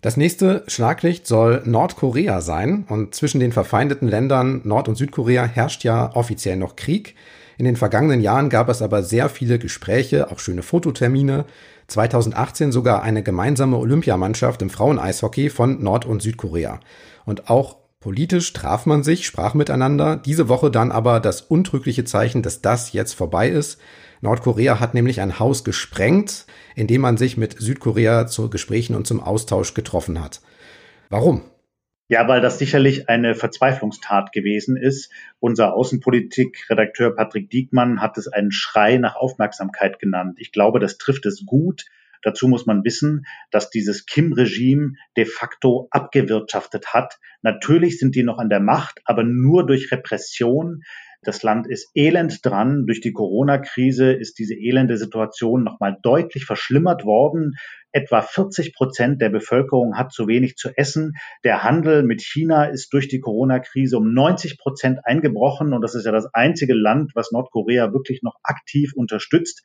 Das 0.00 0.16
nächste 0.16 0.64
Schlaglicht 0.66 1.28
soll 1.28 1.62
Nordkorea 1.64 2.40
sein. 2.40 2.86
Und 2.88 3.14
zwischen 3.14 3.38
den 3.38 3.52
verfeindeten 3.52 4.08
Ländern 4.08 4.62
Nord- 4.64 4.88
und 4.88 4.96
Südkorea 4.96 5.44
herrscht 5.44 5.84
ja 5.84 6.10
offiziell 6.16 6.56
noch 6.56 6.74
Krieg. 6.74 7.14
In 7.56 7.66
den 7.66 7.76
vergangenen 7.76 8.20
Jahren 8.20 8.50
gab 8.50 8.68
es 8.68 8.82
aber 8.82 9.04
sehr 9.04 9.28
viele 9.28 9.60
Gespräche, 9.60 10.32
auch 10.32 10.40
schöne 10.40 10.62
Fototermine. 10.62 11.44
2018 11.86 12.72
sogar 12.72 13.04
eine 13.04 13.22
gemeinsame 13.22 13.76
Olympiamannschaft 13.76 14.60
im 14.60 14.70
Fraueneishockey 14.70 15.50
von 15.50 15.80
Nord- 15.80 16.06
und 16.06 16.20
Südkorea. 16.20 16.80
Und 17.24 17.48
auch 17.48 17.81
politisch 18.02 18.52
traf 18.52 18.84
man 18.84 19.02
sich, 19.02 19.24
sprach 19.26 19.54
miteinander. 19.54 20.16
Diese 20.16 20.48
Woche 20.48 20.70
dann 20.70 20.92
aber 20.92 21.20
das 21.20 21.40
untrügliche 21.40 22.04
Zeichen, 22.04 22.42
dass 22.42 22.60
das 22.60 22.92
jetzt 22.92 23.14
vorbei 23.14 23.48
ist. 23.48 23.80
Nordkorea 24.20 24.78
hat 24.78 24.92
nämlich 24.94 25.20
ein 25.20 25.38
Haus 25.38 25.64
gesprengt, 25.64 26.46
in 26.74 26.86
dem 26.86 27.00
man 27.00 27.16
sich 27.16 27.36
mit 27.36 27.56
Südkorea 27.58 28.26
zu 28.26 28.50
Gesprächen 28.50 28.94
und 28.94 29.06
zum 29.06 29.20
Austausch 29.20 29.74
getroffen 29.74 30.22
hat. 30.22 30.40
Warum? 31.08 31.42
Ja, 32.08 32.28
weil 32.28 32.40
das 32.40 32.58
sicherlich 32.58 33.08
eine 33.08 33.34
Verzweiflungstat 33.34 34.32
gewesen 34.32 34.76
ist. 34.76 35.10
Unser 35.40 35.74
Außenpolitik-Redakteur 35.74 37.14
Patrick 37.16 37.48
Diekmann 37.50 38.02
hat 38.02 38.18
es 38.18 38.28
einen 38.28 38.52
Schrei 38.52 38.98
nach 38.98 39.16
Aufmerksamkeit 39.16 39.98
genannt. 39.98 40.36
Ich 40.38 40.52
glaube, 40.52 40.78
das 40.78 40.98
trifft 40.98 41.24
es 41.24 41.46
gut. 41.46 41.86
Dazu 42.22 42.48
muss 42.48 42.66
man 42.66 42.84
wissen, 42.84 43.26
dass 43.50 43.70
dieses 43.70 44.06
Kim-Regime 44.06 44.94
de 45.16 45.24
facto 45.24 45.88
abgewirtschaftet 45.90 46.94
hat. 46.94 47.18
Natürlich 47.42 47.98
sind 47.98 48.14
die 48.14 48.22
noch 48.22 48.38
an 48.38 48.48
der 48.48 48.60
Macht, 48.60 49.00
aber 49.04 49.24
nur 49.24 49.66
durch 49.66 49.90
Repression. 49.92 50.82
Das 51.24 51.44
Land 51.44 51.68
ist 51.68 51.88
elend 51.94 52.44
dran. 52.44 52.84
Durch 52.86 53.00
die 53.00 53.12
Corona-Krise 53.12 54.12
ist 54.12 54.40
diese 54.40 54.54
elende 54.54 54.96
Situation 54.96 55.62
nochmal 55.62 55.96
deutlich 56.02 56.44
verschlimmert 56.44 57.04
worden. 57.04 57.54
Etwa 57.92 58.22
40 58.22 58.74
Prozent 58.74 59.22
der 59.22 59.28
Bevölkerung 59.28 59.96
hat 59.96 60.12
zu 60.12 60.26
wenig 60.26 60.56
zu 60.56 60.70
essen. 60.76 61.14
Der 61.44 61.62
Handel 61.62 62.02
mit 62.02 62.22
China 62.22 62.64
ist 62.64 62.92
durch 62.92 63.06
die 63.06 63.20
Corona-Krise 63.20 63.98
um 63.98 64.12
90 64.12 64.58
Prozent 64.58 64.98
eingebrochen. 65.04 65.72
Und 65.72 65.82
das 65.82 65.94
ist 65.94 66.06
ja 66.06 66.12
das 66.12 66.26
einzige 66.34 66.74
Land, 66.74 67.12
was 67.14 67.30
Nordkorea 67.30 67.92
wirklich 67.92 68.22
noch 68.24 68.34
aktiv 68.42 68.92
unterstützt. 68.96 69.62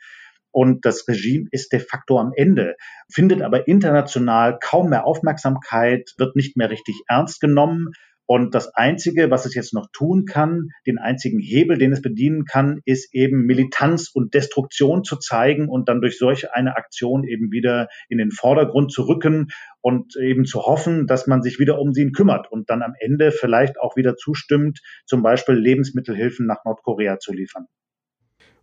Und 0.57 0.85
das 0.85 1.07
Regime 1.07 1.45
ist 1.51 1.71
de 1.71 1.79
facto 1.79 2.17
am 2.17 2.31
Ende, 2.35 2.77
findet 3.13 3.43
aber 3.43 3.67
international 3.67 4.57
kaum 4.59 4.89
mehr 4.89 5.05
Aufmerksamkeit, 5.05 6.15
wird 6.17 6.35
nicht 6.35 6.57
mehr 6.57 6.71
richtig 6.71 6.99
ernst 7.07 7.39
genommen. 7.39 7.91
Und 8.25 8.55
das 8.55 8.73
Einzige, 8.73 9.29
was 9.29 9.45
es 9.45 9.53
jetzt 9.53 9.75
noch 9.75 9.85
tun 9.93 10.25
kann, 10.25 10.69
den 10.87 10.97
einzigen 10.97 11.37
Hebel, 11.39 11.77
den 11.77 11.93
es 11.93 12.01
bedienen 12.01 12.45
kann, 12.45 12.81
ist 12.85 13.13
eben 13.13 13.45
Militanz 13.45 14.09
und 14.11 14.33
Destruktion 14.33 15.03
zu 15.03 15.17
zeigen 15.17 15.69
und 15.69 15.89
dann 15.89 16.01
durch 16.01 16.17
solch 16.17 16.51
eine 16.51 16.75
Aktion 16.75 17.23
eben 17.23 17.51
wieder 17.51 17.87
in 18.09 18.17
den 18.17 18.31
Vordergrund 18.31 18.91
zu 18.91 19.03
rücken 19.03 19.49
und 19.81 20.15
eben 20.15 20.45
zu 20.45 20.63
hoffen, 20.63 21.05
dass 21.05 21.27
man 21.27 21.43
sich 21.43 21.59
wieder 21.59 21.77
um 21.77 21.93
sie 21.93 22.11
kümmert 22.11 22.51
und 22.51 22.71
dann 22.71 22.81
am 22.81 22.95
Ende 22.99 23.31
vielleicht 23.31 23.79
auch 23.79 23.95
wieder 23.95 24.15
zustimmt, 24.15 24.79
zum 25.05 25.21
Beispiel 25.21 25.53
Lebensmittelhilfen 25.53 26.47
nach 26.47 26.65
Nordkorea 26.65 27.19
zu 27.19 27.31
liefern. 27.31 27.67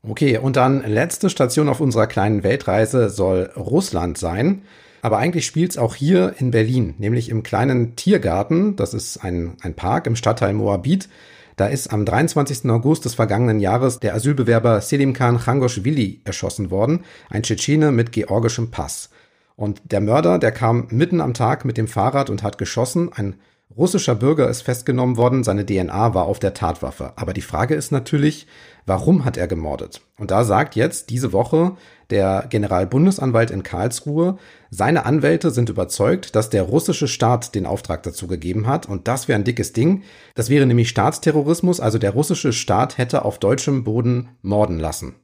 Okay, 0.06 0.36
und 0.36 0.56
dann 0.56 0.84
letzte 0.86 1.30
Station 1.30 1.68
auf 1.68 1.80
unserer 1.80 2.06
kleinen 2.06 2.42
Weltreise 2.42 3.08
soll 3.08 3.50
Russland 3.56 4.18
sein. 4.18 4.62
Aber 5.00 5.18
eigentlich 5.18 5.46
spielt's 5.46 5.78
auch 5.78 5.94
hier 5.94 6.34
in 6.38 6.50
Berlin, 6.50 6.94
nämlich 6.98 7.28
im 7.28 7.42
kleinen 7.42 7.96
Tiergarten. 7.96 8.76
Das 8.76 8.94
ist 8.94 9.18
ein, 9.18 9.56
ein 9.62 9.74
Park 9.74 10.06
im 10.06 10.16
Stadtteil 10.16 10.52
Moabit. 10.52 11.08
Da 11.56 11.66
ist 11.66 11.92
am 11.92 12.04
23. 12.04 12.70
August 12.70 13.04
des 13.04 13.14
vergangenen 13.14 13.60
Jahres 13.60 14.00
der 14.00 14.14
Asylbewerber 14.14 14.80
Selim 14.80 15.12
Khan 15.12 15.38
Khangoshvili 15.38 16.20
erschossen 16.24 16.70
worden, 16.70 17.04
ein 17.30 17.42
Tschetschene 17.42 17.92
mit 17.92 18.12
georgischem 18.12 18.70
Pass. 18.70 19.10
Und 19.56 19.80
der 19.84 20.00
Mörder, 20.00 20.38
der 20.38 20.52
kam 20.52 20.88
mitten 20.90 21.20
am 21.20 21.32
Tag 21.32 21.64
mit 21.64 21.76
dem 21.76 21.86
Fahrrad 21.86 22.28
und 22.28 22.42
hat 22.42 22.58
geschossen. 22.58 23.10
Ein 23.12 23.36
russischer 23.76 24.14
Bürger 24.14 24.48
ist 24.48 24.62
festgenommen 24.62 25.16
worden, 25.16 25.44
seine 25.44 25.66
DNA 25.66 26.14
war 26.14 26.26
auf 26.26 26.38
der 26.38 26.54
Tatwaffe. 26.54 27.12
Aber 27.16 27.32
die 27.32 27.42
Frage 27.42 27.74
ist 27.74 27.92
natürlich, 27.92 28.46
warum 28.86 29.24
hat 29.24 29.36
er 29.36 29.46
gemordet? 29.46 30.00
Und 30.18 30.30
da 30.30 30.44
sagt 30.44 30.76
jetzt 30.76 31.10
diese 31.10 31.32
Woche 31.32 31.76
der 32.10 32.46
Generalbundesanwalt 32.48 33.50
in 33.50 33.62
Karlsruhe, 33.62 34.38
seine 34.70 35.06
Anwälte 35.06 35.50
sind 35.50 35.70
überzeugt, 35.70 36.36
dass 36.36 36.50
der 36.50 36.62
russische 36.62 37.08
Staat 37.08 37.54
den 37.54 37.66
Auftrag 37.66 38.02
dazu 38.02 38.26
gegeben 38.26 38.66
hat 38.66 38.88
und 38.88 39.08
das 39.08 39.28
wäre 39.28 39.38
ein 39.38 39.44
dickes 39.44 39.72
Ding. 39.72 40.02
Das 40.34 40.50
wäre 40.50 40.66
nämlich 40.66 40.88
Staatsterrorismus, 40.88 41.80
also 41.80 41.98
der 41.98 42.10
russische 42.10 42.52
Staat 42.52 42.98
hätte 42.98 43.24
auf 43.24 43.38
deutschem 43.38 43.84
Boden 43.84 44.28
morden 44.42 44.78
lassen. 44.78 45.16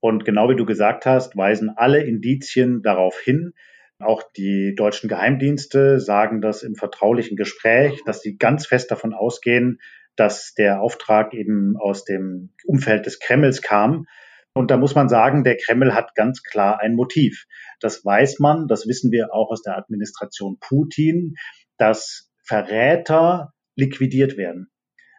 Und 0.00 0.24
genau 0.24 0.48
wie 0.48 0.56
du 0.56 0.64
gesagt 0.64 1.06
hast, 1.06 1.36
weisen 1.36 1.70
alle 1.74 2.02
Indizien 2.04 2.82
darauf 2.82 3.18
hin. 3.18 3.52
Auch 4.00 4.22
die 4.36 4.74
deutschen 4.76 5.08
Geheimdienste 5.08 5.98
sagen 5.98 6.40
das 6.40 6.62
im 6.62 6.76
vertraulichen 6.76 7.36
Gespräch, 7.36 8.02
dass 8.04 8.20
sie 8.20 8.36
ganz 8.36 8.66
fest 8.66 8.90
davon 8.92 9.12
ausgehen, 9.12 9.80
dass 10.14 10.54
der 10.54 10.80
Auftrag 10.80 11.34
eben 11.34 11.76
aus 11.76 12.04
dem 12.04 12.52
Umfeld 12.64 13.06
des 13.06 13.18
Kremls 13.18 13.60
kam. 13.60 14.06
Und 14.54 14.70
da 14.70 14.76
muss 14.76 14.94
man 14.94 15.08
sagen, 15.08 15.42
der 15.42 15.56
Kreml 15.56 15.94
hat 15.94 16.14
ganz 16.14 16.42
klar 16.42 16.80
ein 16.80 16.94
Motiv. 16.94 17.46
Das 17.80 18.04
weiß 18.04 18.38
man, 18.38 18.68
das 18.68 18.86
wissen 18.86 19.10
wir 19.10 19.32
auch 19.32 19.50
aus 19.50 19.62
der 19.62 19.76
Administration 19.76 20.58
Putin, 20.60 21.34
dass 21.76 22.30
Verräter 22.44 23.52
liquidiert 23.76 24.36
werden. 24.36 24.70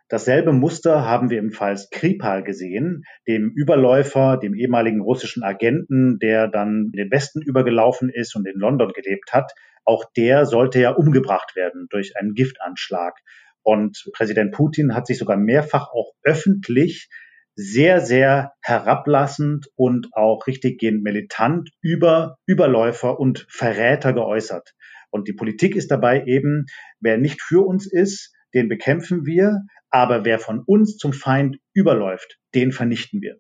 Dasselbe 0.10 0.54
Muster 0.54 1.06
haben 1.06 1.30
wir 1.30 1.38
im 1.38 1.52
Fall 1.52 1.78
Skripal 1.78 2.44
gesehen, 2.44 3.04
dem 3.28 3.52
Überläufer, 3.56 4.38
dem 4.38 4.56
ehemaligen 4.56 5.02
russischen 5.02 5.44
Agenten, 5.44 6.18
der 6.18 6.48
dann 6.48 6.90
in 6.92 6.98
den 6.98 7.12
Westen 7.12 7.44
übergelaufen 7.44 8.10
ist 8.10 8.36
und 8.36 8.48
in 8.48 8.60
London 8.60 8.92
gelebt 8.92 9.34
hat. 9.34 9.52
Auch 9.86 10.06
der 10.18 10.48
sollte 10.48 10.80
ja 10.82 10.92
umgebracht 10.92 11.56
werden 11.56 11.86
durch 11.92 12.18
einen 12.18 12.34
Giftanschlag. 12.34 13.20
Und 13.62 14.10
Präsident 14.14 14.52
Putin 14.52 14.96
hat 14.96 15.06
sich 15.06 15.20
sogar 15.20 15.38
mehrfach 15.38 15.90
auch 15.92 16.14
öffentlich 16.24 17.08
sehr, 17.54 18.02
sehr 18.02 18.54
herablassend 18.62 19.68
und 19.76 20.08
auch 20.14 20.48
richtiggehend 20.48 21.04
militant 21.04 21.70
über 21.82 22.38
Überläufer 22.48 23.20
und 23.20 23.46
Verräter 23.48 24.14
geäußert. 24.14 24.74
Und 25.12 25.28
die 25.28 25.34
Politik 25.34 25.76
ist 25.76 25.92
dabei 25.92 26.24
eben, 26.26 26.66
wer 27.00 27.20
nicht 27.20 27.44
für 27.44 27.64
uns 27.64 27.86
ist, 27.86 28.34
den 28.54 28.70
bekämpfen 28.70 29.26
wir, 29.26 29.62
aber 29.90 30.26
wer 30.26 30.40
von 30.40 30.64
uns 30.66 30.98
zum 30.98 31.14
Feind 31.14 31.58
überläuft, 31.74 32.38
den 32.54 32.72
vernichten 32.72 33.22
wir. 33.22 33.38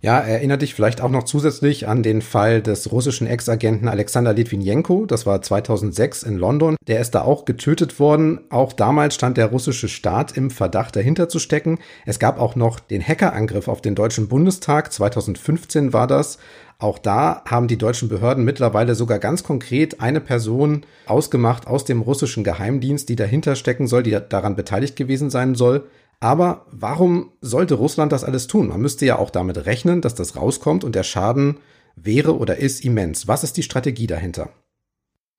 Ja, 0.00 0.20
erinnert 0.20 0.62
dich 0.62 0.74
vielleicht 0.74 1.00
auch 1.00 1.10
noch 1.10 1.24
zusätzlich 1.24 1.88
an 1.88 2.04
den 2.04 2.22
Fall 2.22 2.62
des 2.62 2.92
russischen 2.92 3.26
Ex-Agenten 3.26 3.88
Alexander 3.88 4.32
Litvinenko. 4.32 5.06
Das 5.06 5.26
war 5.26 5.42
2006 5.42 6.22
in 6.22 6.36
London. 6.36 6.76
Der 6.86 7.00
ist 7.00 7.16
da 7.16 7.22
auch 7.22 7.44
getötet 7.44 7.98
worden. 7.98 8.40
Auch 8.48 8.72
damals 8.72 9.16
stand 9.16 9.36
der 9.36 9.46
russische 9.46 9.88
Staat 9.88 10.36
im 10.36 10.50
Verdacht, 10.50 10.94
dahinter 10.94 11.28
zu 11.28 11.40
stecken. 11.40 11.78
Es 12.06 12.20
gab 12.20 12.38
auch 12.38 12.54
noch 12.54 12.78
den 12.78 13.02
Hackerangriff 13.02 13.66
auf 13.66 13.82
den 13.82 13.96
Deutschen 13.96 14.28
Bundestag. 14.28 14.92
2015 14.92 15.92
war 15.92 16.06
das. 16.06 16.38
Auch 16.78 16.98
da 16.98 17.42
haben 17.44 17.66
die 17.66 17.76
deutschen 17.76 18.08
Behörden 18.08 18.44
mittlerweile 18.44 18.94
sogar 18.94 19.18
ganz 19.18 19.42
konkret 19.42 20.00
eine 20.00 20.20
Person 20.20 20.86
ausgemacht 21.06 21.66
aus 21.66 21.84
dem 21.84 22.02
russischen 22.02 22.44
Geheimdienst, 22.44 23.08
die 23.08 23.16
dahinter 23.16 23.56
stecken 23.56 23.88
soll, 23.88 24.04
die 24.04 24.16
daran 24.28 24.54
beteiligt 24.54 24.94
gewesen 24.94 25.28
sein 25.28 25.56
soll. 25.56 25.88
Aber 26.20 26.66
warum 26.70 27.32
sollte 27.40 27.74
Russland 27.74 28.12
das 28.12 28.24
alles 28.24 28.48
tun? 28.48 28.68
Man 28.68 28.80
müsste 28.80 29.06
ja 29.06 29.18
auch 29.18 29.30
damit 29.30 29.66
rechnen, 29.66 30.00
dass 30.00 30.14
das 30.14 30.36
rauskommt 30.36 30.82
und 30.82 30.94
der 30.94 31.04
Schaden 31.04 31.58
wäre 31.94 32.36
oder 32.36 32.56
ist 32.56 32.84
immens. 32.84 33.28
Was 33.28 33.44
ist 33.44 33.56
die 33.56 33.62
Strategie 33.62 34.06
dahinter? 34.06 34.50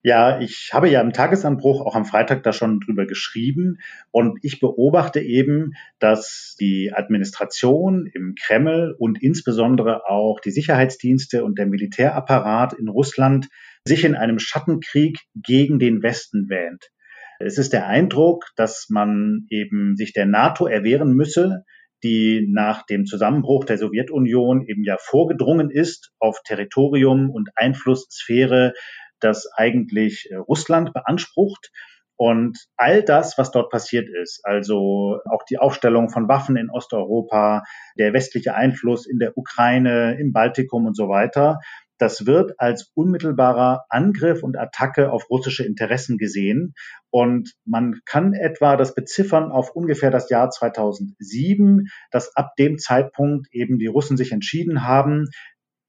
Ja, 0.02 0.40
ich 0.40 0.70
habe 0.72 0.88
ja 0.88 1.02
im 1.02 1.12
Tagesanbruch 1.12 1.84
auch 1.84 1.94
am 1.94 2.06
Freitag 2.06 2.42
da 2.42 2.54
schon 2.54 2.80
drüber 2.80 3.04
geschrieben 3.04 3.80
und 4.10 4.38
ich 4.40 4.58
beobachte 4.58 5.20
eben, 5.20 5.74
dass 5.98 6.56
die 6.58 6.90
Administration 6.94 8.06
im 8.06 8.34
Kreml 8.34 8.96
und 8.98 9.22
insbesondere 9.22 10.08
auch 10.08 10.40
die 10.40 10.52
Sicherheitsdienste 10.52 11.44
und 11.44 11.58
der 11.58 11.66
Militärapparat 11.66 12.72
in 12.72 12.88
Russland 12.88 13.48
sich 13.84 14.04
in 14.04 14.14
einem 14.14 14.38
Schattenkrieg 14.38 15.18
gegen 15.34 15.78
den 15.78 16.02
Westen 16.02 16.48
wähnt. 16.48 16.90
Es 17.42 17.56
ist 17.56 17.72
der 17.72 17.86
Eindruck, 17.86 18.50
dass 18.56 18.88
man 18.90 19.46
eben 19.48 19.96
sich 19.96 20.12
der 20.12 20.26
NATO 20.26 20.66
erwehren 20.66 21.14
müsse, 21.14 21.64
die 22.02 22.46
nach 22.50 22.84
dem 22.84 23.06
Zusammenbruch 23.06 23.64
der 23.64 23.78
Sowjetunion 23.78 24.62
eben 24.66 24.84
ja 24.84 24.96
vorgedrungen 25.00 25.70
ist 25.70 26.12
auf 26.18 26.40
Territorium 26.44 27.30
und 27.30 27.48
Einflusssphäre, 27.56 28.74
das 29.20 29.48
eigentlich 29.54 30.28
äh, 30.30 30.36
Russland 30.36 30.92
beansprucht. 30.92 31.70
Und 32.16 32.58
all 32.76 33.02
das, 33.02 33.38
was 33.38 33.50
dort 33.50 33.70
passiert 33.70 34.06
ist, 34.10 34.40
also 34.44 35.18
auch 35.30 35.42
die 35.48 35.56
Aufstellung 35.56 36.10
von 36.10 36.28
Waffen 36.28 36.56
in 36.56 36.68
Osteuropa, 36.68 37.62
der 37.98 38.12
westliche 38.12 38.54
Einfluss 38.54 39.06
in 39.06 39.18
der 39.18 39.38
Ukraine, 39.38 40.18
im 40.20 40.32
Baltikum 40.32 40.84
und 40.84 40.94
so 40.94 41.08
weiter, 41.08 41.60
das 42.00 42.26
wird 42.26 42.54
als 42.58 42.90
unmittelbarer 42.94 43.84
Angriff 43.90 44.42
und 44.42 44.56
Attacke 44.56 45.12
auf 45.12 45.28
russische 45.28 45.64
Interessen 45.64 46.16
gesehen. 46.16 46.74
Und 47.10 47.52
man 47.64 48.00
kann 48.06 48.32
etwa 48.32 48.76
das 48.76 48.94
beziffern 48.94 49.52
auf 49.52 49.70
ungefähr 49.76 50.10
das 50.10 50.30
Jahr 50.30 50.50
2007, 50.50 51.88
dass 52.10 52.34
ab 52.36 52.56
dem 52.58 52.78
Zeitpunkt 52.78 53.48
eben 53.52 53.78
die 53.78 53.86
Russen 53.86 54.16
sich 54.16 54.32
entschieden 54.32 54.86
haben, 54.86 55.28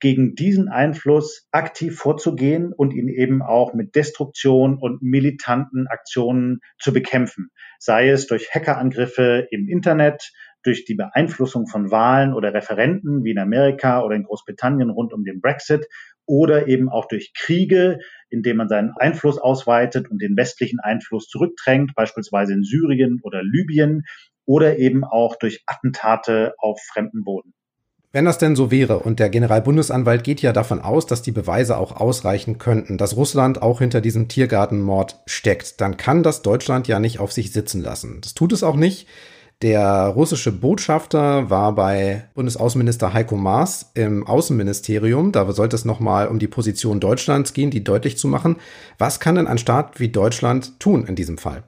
gegen 0.02 0.34
diesen 0.36 0.67
Einfluss 0.67 1.47
aktiv 1.52 1.97
vorzugehen 1.97 2.74
und 2.74 2.91
ihn 2.91 3.08
eben 3.08 3.41
auch 3.41 3.74
mit 3.74 3.95
Destruktion 3.95 4.78
und 4.78 5.02
militanten 5.02 5.88
Aktionen 5.88 6.60
zu 6.80 6.91
bekämpfen. 6.91 7.52
Sei 7.80 8.10
es 8.10 8.28
durch 8.28 8.50
Hackerangriffe 8.54 9.47
im 9.52 9.69
Internet, 9.69 10.32
durch 10.63 10.86
die 10.86 10.95
Beeinflussung 10.95 11.67
von 11.67 11.91
Wahlen 11.91 12.34
oder 12.34 12.54
Referenten 12.54 13.24
wie 13.24 13.32
in 13.32 13.39
Amerika 13.39 14.04
oder 14.04 14.15
in 14.15 14.24
Großbritannien 14.24 14.89
rund 14.89 15.13
um 15.13 15.24
den 15.24 15.41
Brexit 15.41 15.88
oder 16.26 16.67
eben 16.67 16.89
auch 16.89 17.08
durch 17.08 17.34
Kriege, 17.34 18.00
indem 18.30 18.58
man 18.58 18.69
seinen 18.69 18.91
Einfluss 18.97 19.38
ausweitet 19.38 20.10
und 20.10 20.21
den 20.21 20.38
westlichen 20.38 20.80
Einfluss 20.80 21.28
zurückdrängt, 21.28 21.93
beispielsweise 21.95 22.54
in 22.54 22.63
Syrien 22.63 23.19
oder 23.24 23.43
Libyen 23.43 24.04
oder 24.45 24.80
eben 24.80 25.04
auch 25.04 25.36
durch 25.36 25.63
Attentate 25.65 26.54
auf 26.58 26.80
fremden 26.93 27.24
Boden. 27.24 27.54
Wenn 28.13 28.26
das 28.26 28.38
denn 28.38 28.58
so 28.58 28.71
wäre, 28.71 29.00
und 29.00 29.19
der 29.21 29.30
Generalbundesanwalt 29.30 30.26
geht 30.26 30.41
ja 30.41 30.52
davon 30.52 30.82
aus, 30.82 31.06
dass 31.06 31.21
die 31.21 31.32
Beweise 31.32 31.78
auch 31.78 31.95
ausreichen 31.95 32.58
könnten, 32.58 32.97
dass 32.97 33.15
Russland 33.15 33.62
auch 33.62 33.80
hinter 33.80 34.02
diesem 34.02 34.28
Tiergartenmord 34.28 35.21
steckt, 35.26 35.80
dann 35.80 35.95
kann 35.95 36.21
das 36.21 36.41
Deutschland 36.41 36.89
ja 36.89 37.00
nicht 37.00 37.19
auf 37.19 37.32
sich 37.32 37.54
sitzen 37.54 37.82
lassen. 37.82 38.19
Das 38.19 38.34
tut 38.34 38.52
es 38.52 38.63
auch 38.63 38.76
nicht. 38.76 39.08
Der 39.62 40.08
russische 40.15 40.52
Botschafter 40.52 41.52
war 41.52 41.76
bei 41.76 42.24
Bundesaußenminister 42.34 43.13
Heiko 43.13 43.36
Maas 43.36 43.91
im 43.93 44.26
Außenministerium. 44.26 45.32
Da 45.32 45.52
sollte 45.52 45.76
es 45.76 45.86
nochmal 45.86 46.30
um 46.30 46.39
die 46.39 46.47
Position 46.47 47.00
Deutschlands 47.00 47.54
gehen, 47.54 47.69
die 47.69 47.84
deutlich 47.84 48.17
zu 48.17 48.28
machen. 48.28 48.56
Was 48.97 49.19
kann 49.19 49.36
denn 49.36 49.45
ein 49.45 49.60
Staat 49.60 50.00
wie 50.00 50.10
Deutschland 50.10 50.80
tun 50.80 51.06
in 51.06 51.15
diesem 51.15 51.38
Fall? 51.38 51.63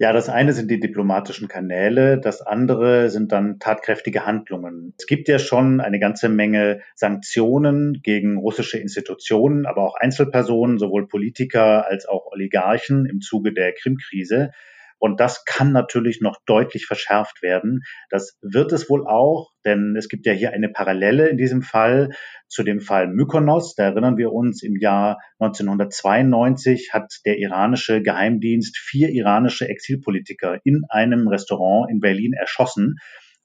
Ja, 0.00 0.12
das 0.12 0.28
eine 0.28 0.52
sind 0.52 0.70
die 0.72 0.80
diplomatischen 0.80 1.46
Kanäle, 1.46 2.20
das 2.20 2.40
andere 2.40 3.10
sind 3.10 3.32
dann 3.32 3.58
tatkräftige 3.58 4.26
Handlungen. 4.26 4.94
Es 4.96 5.06
gibt 5.06 5.28
ja 5.28 5.40
schon 5.40 5.80
eine 5.80 5.98
ganze 5.98 6.28
Menge 6.28 6.82
Sanktionen 6.94 8.00
gegen 8.02 8.38
russische 8.38 8.78
Institutionen, 8.78 9.66
aber 9.66 9.82
auch 9.82 9.96
Einzelpersonen, 9.96 10.78
sowohl 10.78 11.06
Politiker 11.08 11.86
als 11.86 12.06
auch 12.06 12.26
Oligarchen 12.26 13.06
im 13.06 13.20
Zuge 13.20 13.52
der 13.52 13.72
Krim-Krise. 13.72 14.50
Und 14.98 15.20
das 15.20 15.44
kann 15.44 15.72
natürlich 15.72 16.20
noch 16.20 16.36
deutlich 16.44 16.86
verschärft 16.86 17.42
werden. 17.42 17.82
Das 18.10 18.36
wird 18.42 18.72
es 18.72 18.90
wohl 18.90 19.06
auch, 19.06 19.50
denn 19.64 19.94
es 19.96 20.08
gibt 20.08 20.26
ja 20.26 20.32
hier 20.32 20.52
eine 20.52 20.68
Parallele 20.68 21.28
in 21.28 21.36
diesem 21.36 21.62
Fall 21.62 22.10
zu 22.48 22.62
dem 22.62 22.80
Fall 22.80 23.06
Mykonos. 23.06 23.74
Da 23.74 23.84
erinnern 23.84 24.16
wir 24.16 24.32
uns, 24.32 24.62
im 24.62 24.76
Jahr 24.76 25.18
1992 25.38 26.90
hat 26.92 27.12
der 27.24 27.38
iranische 27.38 28.02
Geheimdienst 28.02 28.76
vier 28.76 29.10
iranische 29.10 29.68
Exilpolitiker 29.68 30.58
in 30.64 30.82
einem 30.88 31.28
Restaurant 31.28 31.90
in 31.90 32.00
Berlin 32.00 32.32
erschossen. 32.32 32.96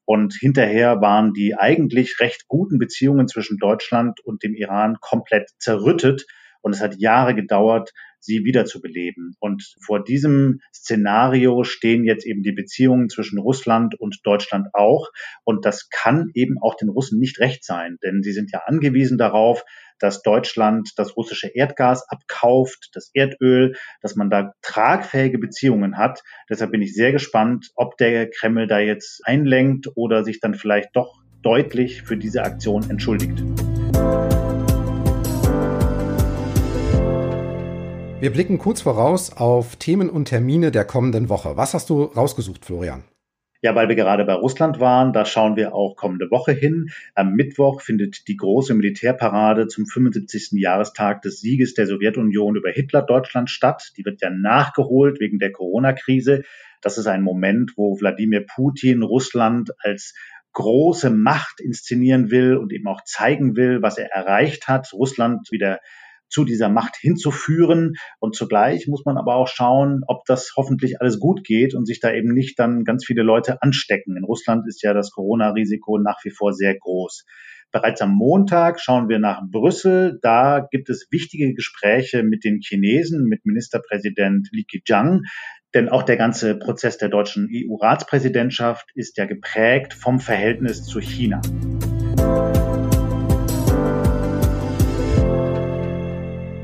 Und 0.05 0.35
hinterher 0.37 1.01
waren 1.01 1.33
die 1.33 1.55
eigentlich 1.55 2.19
recht 2.19 2.47
guten 2.47 2.77
Beziehungen 2.77 3.27
zwischen 3.27 3.57
Deutschland 3.57 4.19
und 4.21 4.43
dem 4.43 4.53
Iran 4.53 4.97
komplett 4.99 5.51
zerrüttet. 5.59 6.25
Und 6.61 6.73
es 6.73 6.81
hat 6.81 6.95
Jahre 6.97 7.35
gedauert, 7.35 7.91
sie 8.23 8.43
wiederzubeleben. 8.43 9.35
Und 9.39 9.75
vor 9.85 10.03
diesem 10.03 10.59
Szenario 10.73 11.63
stehen 11.63 12.03
jetzt 12.03 12.25
eben 12.25 12.43
die 12.43 12.51
Beziehungen 12.51 13.09
zwischen 13.09 13.39
Russland 13.39 13.99
und 13.99 14.19
Deutschland 14.23 14.67
auch. 14.73 15.09
Und 15.43 15.65
das 15.65 15.89
kann 15.89 16.29
eben 16.33 16.57
auch 16.61 16.75
den 16.75 16.89
Russen 16.89 17.19
nicht 17.19 17.39
recht 17.39 17.63
sein, 17.63 17.97
denn 18.03 18.23
sie 18.23 18.31
sind 18.31 18.51
ja 18.51 18.61
angewiesen 18.65 19.17
darauf, 19.17 19.63
dass 19.99 20.21
Deutschland 20.21 20.91
das 20.97 21.15
russische 21.15 21.47
Erdgas 21.47 22.07
abkauft, 22.09 22.89
das 22.93 23.09
Erdöl, 23.13 23.75
dass 24.01 24.15
man 24.15 24.29
da 24.29 24.53
tragfähige 24.61 25.39
Beziehungen 25.39 25.97
hat. 25.97 26.23
Deshalb 26.49 26.71
bin 26.71 26.81
ich 26.81 26.93
sehr 26.93 27.11
gespannt, 27.11 27.71
ob 27.75 27.97
der 27.97 28.29
Kreml 28.29 28.67
da 28.67 28.79
jetzt 28.79 29.21
einlenkt 29.25 29.89
oder 29.95 30.23
sich 30.23 30.39
dann 30.39 30.55
vielleicht 30.55 30.89
doch 30.93 31.21
deutlich 31.41 32.01
für 32.01 32.17
diese 32.17 32.43
Aktion 32.43 32.89
entschuldigt. 32.89 33.43
Wir 38.23 38.31
blicken 38.31 38.57
kurz 38.57 38.79
voraus 38.79 39.35
auf 39.35 39.75
Themen 39.75 40.09
und 40.09 40.29
Termine 40.29 40.71
der 40.71 40.85
kommenden 40.85 41.27
Woche. 41.27 41.57
Was 41.57 41.73
hast 41.73 41.89
du 41.89 42.03
rausgesucht, 42.03 42.63
Florian? 42.63 43.03
Ja, 43.61 43.75
weil 43.75 43.89
wir 43.89 43.97
gerade 43.97 44.23
bei 44.23 44.31
Russland 44.31 44.79
waren, 44.79 45.11
da 45.11 45.25
schauen 45.25 45.57
wir 45.57 45.75
auch 45.75 45.97
kommende 45.97 46.31
Woche 46.31 46.53
hin. 46.53 46.91
Am 47.15 47.33
Mittwoch 47.33 47.81
findet 47.81 48.29
die 48.29 48.37
große 48.37 48.75
Militärparade 48.75 49.67
zum 49.67 49.85
75. 49.85 50.51
Jahrestag 50.53 51.21
des 51.21 51.41
Sieges 51.41 51.73
der 51.73 51.85
Sowjetunion 51.85 52.55
über 52.55 52.71
Hitler-Deutschland 52.71 53.49
statt. 53.49 53.91
Die 53.97 54.05
wird 54.05 54.21
ja 54.21 54.29
nachgeholt 54.29 55.19
wegen 55.19 55.37
der 55.37 55.51
Corona-Krise. 55.51 56.43
Das 56.79 56.97
ist 56.97 57.07
ein 57.07 57.23
Moment, 57.23 57.73
wo 57.75 57.99
Wladimir 57.99 58.45
Putin 58.45 59.03
Russland 59.03 59.71
als 59.79 60.13
große 60.53 61.09
Macht 61.09 61.59
inszenieren 61.59 62.31
will 62.31 62.55
und 62.55 62.71
eben 62.71 62.87
auch 62.87 63.03
zeigen 63.03 63.57
will, 63.57 63.81
was 63.81 63.97
er 63.97 64.13
erreicht 64.13 64.69
hat, 64.69 64.93
Russland 64.93 65.51
wieder 65.51 65.81
zu 66.33 66.43
dieser 66.43 66.67
Macht 66.67 66.97
hinzuführen. 66.99 67.93
Und 68.19 68.35
zugleich 68.35 68.87
muss 68.87 69.05
man 69.05 69.17
aber 69.17 69.35
auch 69.35 69.47
schauen, 69.47 70.01
ob 70.07 70.25
das 70.25 70.53
hoffentlich 70.57 70.99
alles 70.99 71.19
gut 71.19 71.43
geht 71.43 71.75
und 71.75 71.85
sich 71.85 71.99
da 71.99 72.11
eben 72.11 72.33
nicht 72.33 72.59
dann 72.59 72.83
ganz 72.83 73.05
viele 73.05 73.21
Leute 73.21 73.61
anstecken. 73.61 74.17
In 74.17 74.23
Russland 74.23 74.67
ist 74.67 74.81
ja 74.81 74.93
das 74.93 75.11
Corona-Risiko 75.11 75.99
nach 75.99 76.17
wie 76.23 76.31
vor 76.31 76.53
sehr 76.53 76.75
groß. 76.77 77.25
Bereits 77.71 78.01
am 78.01 78.13
Montag 78.13 78.79
schauen 78.79 79.09
wir 79.09 79.19
nach 79.19 79.41
Brüssel. 79.49 80.19
Da 80.21 80.67
gibt 80.69 80.89
es 80.89 81.07
wichtige 81.11 81.53
Gespräche 81.53 82.23
mit 82.23 82.43
den 82.43 82.59
Chinesen, 82.61 83.25
mit 83.25 83.45
Ministerpräsident 83.45 84.49
Li 84.51 84.63
Keqiang. 84.63 85.21
Denn 85.73 85.89
auch 85.89 86.03
der 86.03 86.17
ganze 86.17 86.55
Prozess 86.55 86.97
der 86.97 87.09
deutschen 87.09 87.49
EU-Ratspräsidentschaft 87.51 88.91
ist 88.93 89.17
ja 89.17 89.25
geprägt 89.25 89.93
vom 89.93 90.19
Verhältnis 90.19 90.83
zu 90.83 90.99
China. 90.99 91.41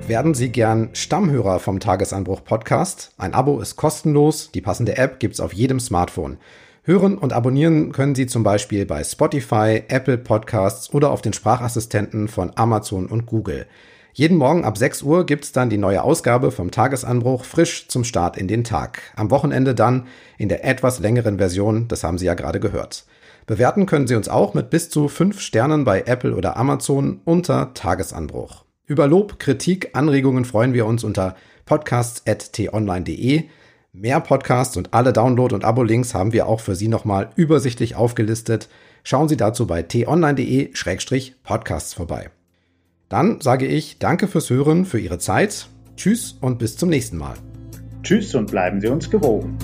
Werden 0.10 0.34
Sie 0.34 0.50
gern 0.50 0.90
Stammhörer 0.94 1.60
vom 1.60 1.80
Tagesanbruch 1.80 2.44
Podcast? 2.44 3.12
Ein 3.20 3.36
Abo 3.36 3.60
ist 3.60 3.76
kostenlos, 3.76 4.50
die 4.52 4.60
passende 4.60 4.98
App 4.98 5.20
gibt's 5.20 5.40
auf 5.40 5.54
jedem 5.54 5.80
Smartphone. 5.80 6.40
Hören 6.82 7.16
und 7.16 7.32
abonnieren 7.32 7.92
können 7.92 8.16
Sie 8.16 8.26
zum 8.26 8.42
Beispiel 8.42 8.88
bei 8.88 9.04
Spotify, 9.04 9.84
Apple 9.88 10.18
Podcasts 10.18 10.92
oder 10.96 11.12
auf 11.12 11.22
den 11.22 11.34
Sprachassistenten 11.34 12.28
von 12.28 12.52
Amazon 12.56 13.06
und 13.06 13.28
Google. 13.28 13.68
Jeden 14.14 14.38
Morgen 14.38 14.66
ab 14.66 14.80
6 14.80 15.04
Uhr 15.04 15.28
gibt's 15.28 15.52
dann 15.52 15.70
die 15.70 15.78
neue 15.78 16.02
Ausgabe 16.02 16.50
vom 16.50 16.72
Tagesanbruch 16.72 17.46
frisch 17.46 17.88
zum 17.88 18.04
Start 18.04 18.36
in 18.36 18.48
den 18.48 18.64
Tag. 18.64 19.14
Am 19.16 19.30
Wochenende 19.30 19.76
dann 19.76 20.08
in 20.40 20.50
der 20.50 20.66
etwas 20.66 20.98
längeren 20.98 21.38
Version, 21.38 21.88
das 21.88 22.04
haben 22.04 22.18
Sie 22.18 22.26
ja 22.26 22.34
gerade 22.34 22.60
gehört. 22.60 23.06
Bewerten 23.46 23.86
können 23.86 24.08
Sie 24.08 24.16
uns 24.16 24.28
auch 24.28 24.56
mit 24.56 24.72
bis 24.72 24.90
zu 24.90 25.08
5 25.08 25.40
Sternen 25.40 25.84
bei 25.84 26.02
Apple 26.02 26.36
oder 26.36 26.58
Amazon 26.58 27.22
unter 27.26 27.76
Tagesanbruch. 27.76 28.66
Über 28.90 29.08
Lob, 29.08 29.38
Kritik, 29.38 29.92
Anregungen 29.94 30.46
freuen 30.46 30.74
wir 30.74 30.88
uns 30.88 31.04
unter 31.04 31.36
podcasts.tonline.de. 31.68 33.44
Mehr 33.94 34.20
Podcasts 34.20 34.78
und 34.78 34.96
alle 34.96 35.14
Download- 35.14 35.54
und 35.54 35.64
Abo-Links 35.64 36.16
haben 36.16 36.34
wir 36.34 36.48
auch 36.48 36.60
für 36.60 36.74
Sie 36.74 36.88
nochmal 36.88 37.30
übersichtlich 37.36 37.96
aufgelistet. 37.96 38.68
Schauen 39.04 39.30
Sie 39.30 39.38
dazu 39.38 39.68
bei 39.68 39.84
t-online.de-podcasts 39.84 41.94
vorbei. 41.94 42.32
Dann 43.10 43.42
sage 43.42 43.68
ich 43.68 44.00
Danke 44.00 44.28
fürs 44.28 44.50
Hören, 44.50 44.86
für 44.86 45.00
Ihre 45.00 45.20
Zeit. 45.20 45.68
Tschüss 45.96 46.36
und 46.42 46.58
bis 46.58 46.76
zum 46.76 46.90
nächsten 46.90 47.18
Mal. 47.18 47.36
Tschüss 48.02 48.34
und 48.34 48.50
bleiben 48.50 48.82
Sie 48.82 48.88
uns 48.88 49.12
gewogen. 49.12 49.56